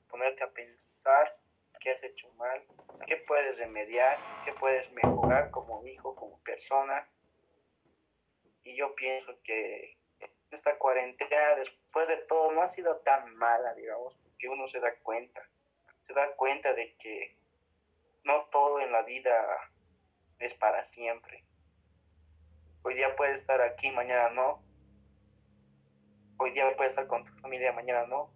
ponerte 0.09 0.43
a 0.43 0.51
pensar 0.51 1.39
qué 1.79 1.91
has 1.91 2.03
hecho 2.03 2.33
mal, 2.33 2.65
qué 3.07 3.19
puedes 3.19 3.59
remediar, 3.59 4.19
qué 4.45 4.53
puedes 4.55 4.91
mejorar 4.93 5.51
como 5.51 5.87
hijo, 5.87 6.17
como 6.17 6.39
persona. 6.41 7.07
Y 8.65 8.77
yo 8.77 8.95
pienso 8.95 9.39
que 9.43 9.99
esta 10.51 10.79
cuarentena, 10.79 11.55
después 11.57 12.09
de 12.09 12.17
todo, 12.17 12.53
no 12.53 12.63
ha 12.63 12.69
sido 12.69 12.97
tan 13.01 13.37
mala, 13.37 13.75
digamos, 13.75 14.17
que 14.39 14.49
uno 14.49 14.67
se 14.67 14.81
da 14.81 14.95
cuenta. 15.03 15.47
Se 16.03 16.15
da 16.15 16.35
cuenta 16.37 16.73
de 16.73 16.97
que 16.97 17.37
no 18.25 18.47
todo 18.47 18.81
en 18.81 18.91
la 18.93 19.03
vida 19.03 19.71
es 20.39 20.55
para 20.55 20.83
siempre. 20.85 21.45
Hoy 22.83 22.95
día 22.95 23.17
puedes 23.17 23.39
estar 23.39 23.61
aquí, 23.61 23.91
mañana 23.91 24.31
no. 24.31 24.63
Hoy 26.39 26.53
día 26.53 26.75
puedes 26.77 26.93
estar 26.93 27.07
con 27.07 27.25
tu 27.25 27.33
familia, 27.39 27.73
mañana 27.73 28.07
no. 28.07 28.33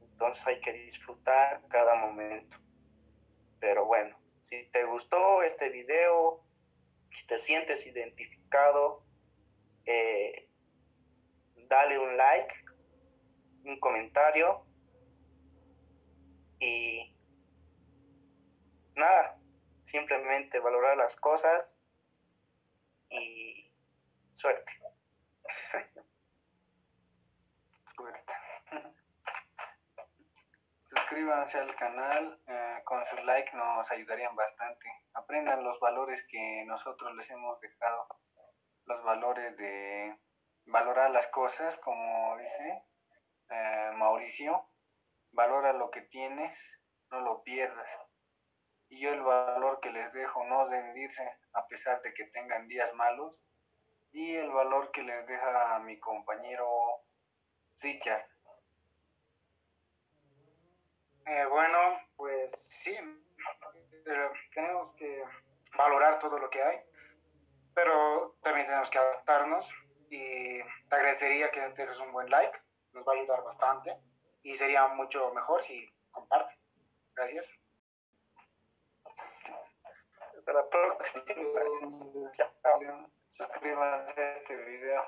Entonces 0.00 0.46
hay 0.46 0.60
que 0.60 0.72
disfrutar 0.72 1.62
cada 1.68 1.94
momento. 1.96 2.56
Pero 3.60 3.84
bueno, 3.86 4.18
si 4.42 4.64
te 4.70 4.84
gustó 4.84 5.42
este 5.42 5.68
video, 5.68 6.42
si 7.10 7.26
te 7.26 7.38
sientes 7.38 7.86
identificado, 7.86 9.04
eh, 9.84 10.48
dale 11.68 11.98
un 11.98 12.16
like, 12.16 12.54
un 13.64 13.78
comentario 13.78 14.64
y 16.60 17.14
nada, 18.96 19.37
simplemente 19.88 20.60
valorar 20.60 20.98
las 20.98 21.16
cosas 21.16 21.78
y 23.08 23.72
suerte. 24.32 24.72
Suerte. 27.96 28.32
Suscríbanse 30.90 31.58
al 31.58 31.74
canal, 31.74 32.38
eh, 32.46 32.80
con 32.84 33.04
su 33.06 33.16
like 33.24 33.56
nos 33.56 33.90
ayudarían 33.90 34.36
bastante. 34.36 34.88
Aprendan 35.14 35.64
los 35.64 35.80
valores 35.80 36.24
que 36.28 36.64
nosotros 36.66 37.14
les 37.16 37.28
hemos 37.30 37.58
dejado, 37.60 38.06
los 38.84 39.02
valores 39.02 39.56
de 39.56 40.16
valorar 40.66 41.10
las 41.10 41.26
cosas, 41.28 41.76
como 41.78 42.36
dice 42.36 42.82
eh, 43.48 43.92
Mauricio, 43.96 44.68
valora 45.32 45.72
lo 45.72 45.90
que 45.90 46.02
tienes, 46.02 46.56
no 47.10 47.20
lo 47.20 47.42
pierdas. 47.42 47.88
Y 48.88 49.00
yo 49.00 49.12
el 49.12 49.22
valor 49.22 49.80
que 49.80 49.90
les 49.90 50.12
dejo, 50.12 50.44
no 50.44 50.66
rendirse 50.66 51.30
a 51.52 51.66
pesar 51.66 52.00
de 52.02 52.14
que 52.14 52.24
tengan 52.24 52.68
días 52.68 52.92
malos. 52.94 53.42
Y 54.12 54.36
el 54.36 54.50
valor 54.50 54.90
que 54.90 55.02
les 55.02 55.26
deja 55.26 55.78
mi 55.80 55.98
compañero 56.00 56.66
Richard. 57.80 58.26
Eh, 61.26 61.44
bueno, 61.50 61.78
pues 62.16 62.52
sí, 62.52 62.96
eh, 64.06 64.30
tenemos 64.54 64.96
que 64.96 65.22
valorar 65.76 66.18
todo 66.18 66.38
lo 66.38 66.48
que 66.48 66.62
hay, 66.62 66.78
pero 67.74 68.36
también 68.42 68.66
tenemos 68.66 68.88
que 68.88 68.98
adaptarnos 68.98 69.74
y 70.08 70.58
te 70.88 70.96
agradecería 70.96 71.50
que 71.50 71.68
dejes 71.68 72.00
un 72.00 72.12
buen 72.12 72.30
like, 72.30 72.58
nos 72.92 73.06
va 73.06 73.12
a 73.12 73.16
ayudar 73.16 73.44
bastante 73.44 73.94
y 74.42 74.54
sería 74.54 74.86
mucho 74.88 75.30
mejor 75.34 75.62
si 75.62 75.86
comparte. 76.10 76.54
Gracias. 77.14 77.60
La 80.52 80.66
próxima. 80.66 81.14
Suscríbanse 83.28 84.20
a 84.20 84.32
este 84.32 84.56
video. 84.56 85.02